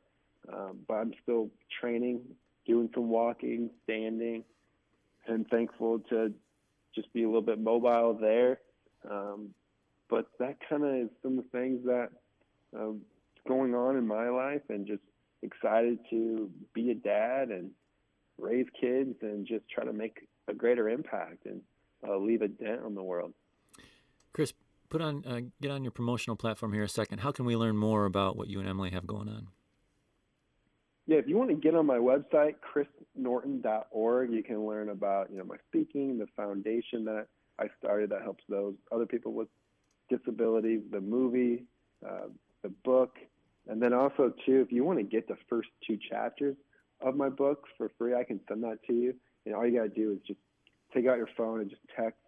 um, 0.52 0.78
but 0.86 0.94
I'm 0.94 1.12
still 1.22 1.50
training, 1.80 2.20
doing 2.66 2.90
some 2.94 3.08
walking, 3.08 3.70
standing, 3.84 4.44
and 5.26 5.46
thankful 5.48 6.00
to 6.10 6.32
just 6.94 7.12
be 7.12 7.22
a 7.22 7.26
little 7.26 7.42
bit 7.42 7.58
mobile 7.60 8.14
there. 8.20 8.60
Um, 9.10 9.50
but 10.08 10.26
that 10.38 10.56
kind 10.68 10.84
of 10.84 10.94
is 10.94 11.08
some 11.22 11.38
of 11.38 11.44
the 11.44 11.50
things 11.58 11.84
that 11.84 12.10
um, 12.76 13.00
going 13.48 13.74
on 13.74 13.96
in 13.96 14.06
my 14.06 14.28
life, 14.28 14.62
and 14.68 14.86
just 14.86 15.02
excited 15.42 15.98
to 16.10 16.50
be 16.74 16.90
a 16.90 16.94
dad 16.94 17.50
and 17.50 17.70
raise 18.38 18.66
kids 18.80 19.14
and 19.22 19.46
just 19.46 19.68
try 19.68 19.84
to 19.84 19.92
make 19.92 20.28
a 20.48 20.54
greater 20.54 20.88
impact 20.88 21.46
and 21.46 21.60
uh, 22.06 22.16
leave 22.16 22.42
a 22.42 22.48
dent 22.48 22.80
on 22.84 22.94
the 22.94 23.02
world. 23.02 23.32
Chris, 24.32 24.52
put 24.88 25.00
on 25.00 25.24
uh, 25.26 25.40
get 25.60 25.70
on 25.70 25.84
your 25.84 25.90
promotional 25.90 26.36
platform 26.36 26.72
here 26.72 26.84
a 26.84 26.88
second. 26.88 27.18
How 27.20 27.32
can 27.32 27.44
we 27.44 27.56
learn 27.56 27.76
more 27.76 28.04
about 28.04 28.36
what 28.36 28.48
you 28.48 28.60
and 28.60 28.68
Emily 28.68 28.90
have 28.90 29.06
going 29.06 29.28
on? 29.28 29.48
Yeah, 31.06 31.18
if 31.18 31.28
you 31.28 31.36
want 31.36 31.50
to 31.50 31.56
get 31.56 31.76
on 31.76 31.86
my 31.86 31.98
website, 31.98 32.56
chrisnorton.org, 32.60 34.32
you 34.32 34.42
can 34.42 34.66
learn 34.66 34.88
about 34.88 35.30
you 35.30 35.38
know 35.38 35.44
my 35.44 35.56
speaking, 35.68 36.18
the 36.18 36.26
foundation 36.36 37.04
that 37.04 37.26
I 37.58 37.66
started 37.78 38.10
that 38.10 38.22
helps 38.22 38.44
those 38.48 38.74
other 38.92 39.06
people 39.06 39.32
with 39.32 39.48
disabilities, 40.10 40.82
the 40.90 41.00
movie, 41.00 41.64
uh, 42.06 42.28
the 42.62 42.68
book, 42.84 43.16
and 43.68 43.82
then 43.82 43.92
also 43.92 44.32
too, 44.44 44.60
if 44.60 44.72
you 44.72 44.84
want 44.84 44.98
to 44.98 45.04
get 45.04 45.26
the 45.28 45.36
first 45.48 45.68
two 45.86 45.98
chapters 46.10 46.56
of 47.00 47.16
my 47.16 47.28
book 47.28 47.64
for 47.76 47.90
free, 47.98 48.14
I 48.14 48.24
can 48.24 48.40
send 48.48 48.62
that 48.64 48.78
to 48.86 48.92
you. 48.92 49.14
And 49.46 49.54
all 49.54 49.66
you 49.66 49.78
got 49.78 49.84
to 49.84 49.88
do 49.88 50.12
is 50.12 50.18
just 50.26 50.40
take 50.92 51.06
out 51.06 51.16
your 51.16 51.28
phone 51.36 51.60
and 51.60 51.70
just 51.70 51.82
text 51.96 52.18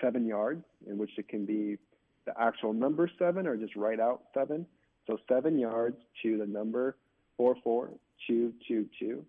seven 0.00 0.26
yards, 0.26 0.64
in 0.88 0.98
which 0.98 1.10
it 1.16 1.28
can 1.28 1.46
be 1.46 1.78
the 2.26 2.38
actual 2.40 2.72
number 2.72 3.10
seven 3.18 3.46
or 3.46 3.56
just 3.56 3.76
write 3.76 4.00
out 4.00 4.22
seven. 4.34 4.66
So 5.06 5.18
seven 5.28 5.58
yards 5.58 5.96
to 6.22 6.38
the 6.38 6.46
number 6.46 6.96
44222. 7.36 9.24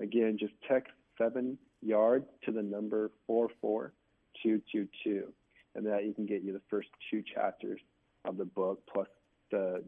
Again, 0.00 0.36
just 0.38 0.52
text 0.68 0.92
seven 1.18 1.58
yards 1.82 2.26
to 2.44 2.52
the 2.52 2.62
number 2.62 3.10
44222. 3.26 5.32
And 5.74 5.86
that 5.86 6.04
you 6.04 6.12
can 6.12 6.26
get 6.26 6.42
you 6.42 6.52
the 6.52 6.60
first 6.68 6.88
two 7.10 7.22
chapters 7.34 7.80
of 8.24 8.36
the 8.36 8.44
book 8.44 8.80
plus 8.92 9.08
the 9.50 9.82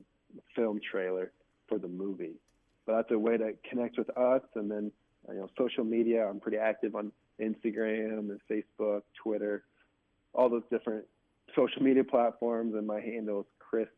film 0.55 0.81
trailer 0.91 1.33
for 1.69 1.79
the 1.79 1.89
movie. 1.89 2.35
But 2.87 2.97
that's 2.97 3.11
a 3.13 3.19
way 3.19 3.37
to 3.37 3.53
connect 3.69 3.99
with 3.99 4.11
us. 4.17 4.43
And 4.55 4.71
then, 4.71 4.93
you 5.29 5.41
know, 5.41 5.49
social 5.59 5.85
media, 5.85 6.27
I'm 6.27 6.41
pretty 6.41 6.59
active 6.59 6.95
on 6.95 7.13
Instagram 7.41 8.31
and 8.31 8.41
Facebook, 8.51 9.03
Twitter, 9.23 9.65
all 10.35 10.49
those 10.49 10.63
different 10.71 11.05
social 11.55 11.83
media 11.83 12.05
platforms. 12.05 12.75
And 12.75 12.87
my 12.87 13.01
handle 13.01 13.41
is 13.41 13.47
Chris 13.59 13.89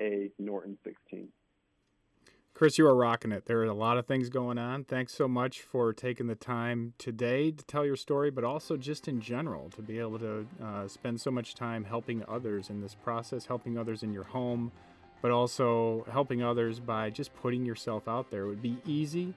A. 0.00 0.30
Norton 0.38 0.78
16. 0.84 1.28
Chris, 2.52 2.76
you 2.76 2.86
are 2.86 2.94
rocking 2.94 3.32
it. 3.32 3.46
There 3.46 3.60
are 3.60 3.64
a 3.64 3.72
lot 3.72 3.96
of 3.96 4.06
things 4.06 4.28
going 4.28 4.58
on. 4.58 4.84
Thanks 4.84 5.14
so 5.14 5.26
much 5.26 5.62
for 5.62 5.94
taking 5.94 6.26
the 6.26 6.34
time 6.34 6.92
today 6.98 7.50
to 7.52 7.64
tell 7.64 7.86
your 7.86 7.96
story, 7.96 8.30
but 8.30 8.44
also 8.44 8.76
just 8.76 9.08
in 9.08 9.20
general 9.20 9.70
to 9.70 9.80
be 9.80 9.98
able 9.98 10.18
to 10.18 10.46
uh, 10.62 10.86
spend 10.86 11.20
so 11.20 11.30
much 11.30 11.54
time 11.54 11.84
helping 11.84 12.22
others 12.28 12.68
in 12.68 12.82
this 12.82 12.94
process, 12.94 13.46
helping 13.46 13.78
others 13.78 14.02
in 14.02 14.12
your 14.12 14.24
home, 14.24 14.72
but 15.22 15.30
also 15.30 16.04
helping 16.12 16.42
others 16.42 16.80
by 16.80 17.08
just 17.08 17.32
putting 17.34 17.64
yourself 17.64 18.06
out 18.06 18.30
there. 18.30 18.42
It 18.42 18.48
would 18.48 18.62
be 18.62 18.76
easy, 18.84 19.32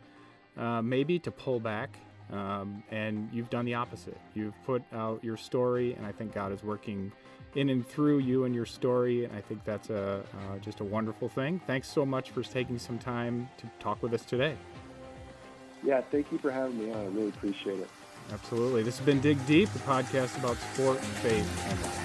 uh, 0.57 0.81
maybe 0.81 1.19
to 1.19 1.31
pull 1.31 1.59
back. 1.59 1.97
Um, 2.31 2.83
and 2.89 3.29
you've 3.31 3.49
done 3.49 3.65
the 3.65 3.75
opposite. 3.75 4.17
You've 4.33 4.55
put 4.65 4.81
out 4.93 5.23
your 5.23 5.37
story, 5.37 5.93
and 5.93 6.05
I 6.05 6.11
think 6.11 6.33
God 6.33 6.51
is 6.51 6.63
working 6.63 7.11
in 7.53 7.69
and 7.69 7.87
through 7.87 8.19
you 8.19 8.45
and 8.45 8.55
your 8.55 8.65
story. 8.65 9.25
And 9.25 9.35
I 9.35 9.41
think 9.41 9.63
that's 9.63 9.89
a, 9.91 10.23
uh, 10.33 10.57
just 10.59 10.79
a 10.79 10.83
wonderful 10.83 11.29
thing. 11.29 11.61
Thanks 11.67 11.87
so 11.87 12.05
much 12.05 12.31
for 12.31 12.41
taking 12.41 12.79
some 12.79 12.97
time 12.97 13.49
to 13.57 13.69
talk 13.79 14.01
with 14.01 14.13
us 14.13 14.25
today. 14.25 14.55
Yeah, 15.83 16.01
thank 16.11 16.31
you 16.31 16.37
for 16.37 16.49
having 16.49 16.79
me 16.79 16.91
on. 16.91 16.97
I 16.97 17.05
really 17.07 17.29
appreciate 17.29 17.79
it. 17.79 17.89
Absolutely. 18.31 18.83
This 18.83 18.97
has 18.97 19.05
been 19.05 19.19
Dig 19.19 19.45
Deep, 19.45 19.69
the 19.69 19.79
podcast 19.79 20.37
about 20.39 20.57
sport 20.57 20.97
and 20.97 21.07
faith 21.21 21.45
and. 21.69 22.03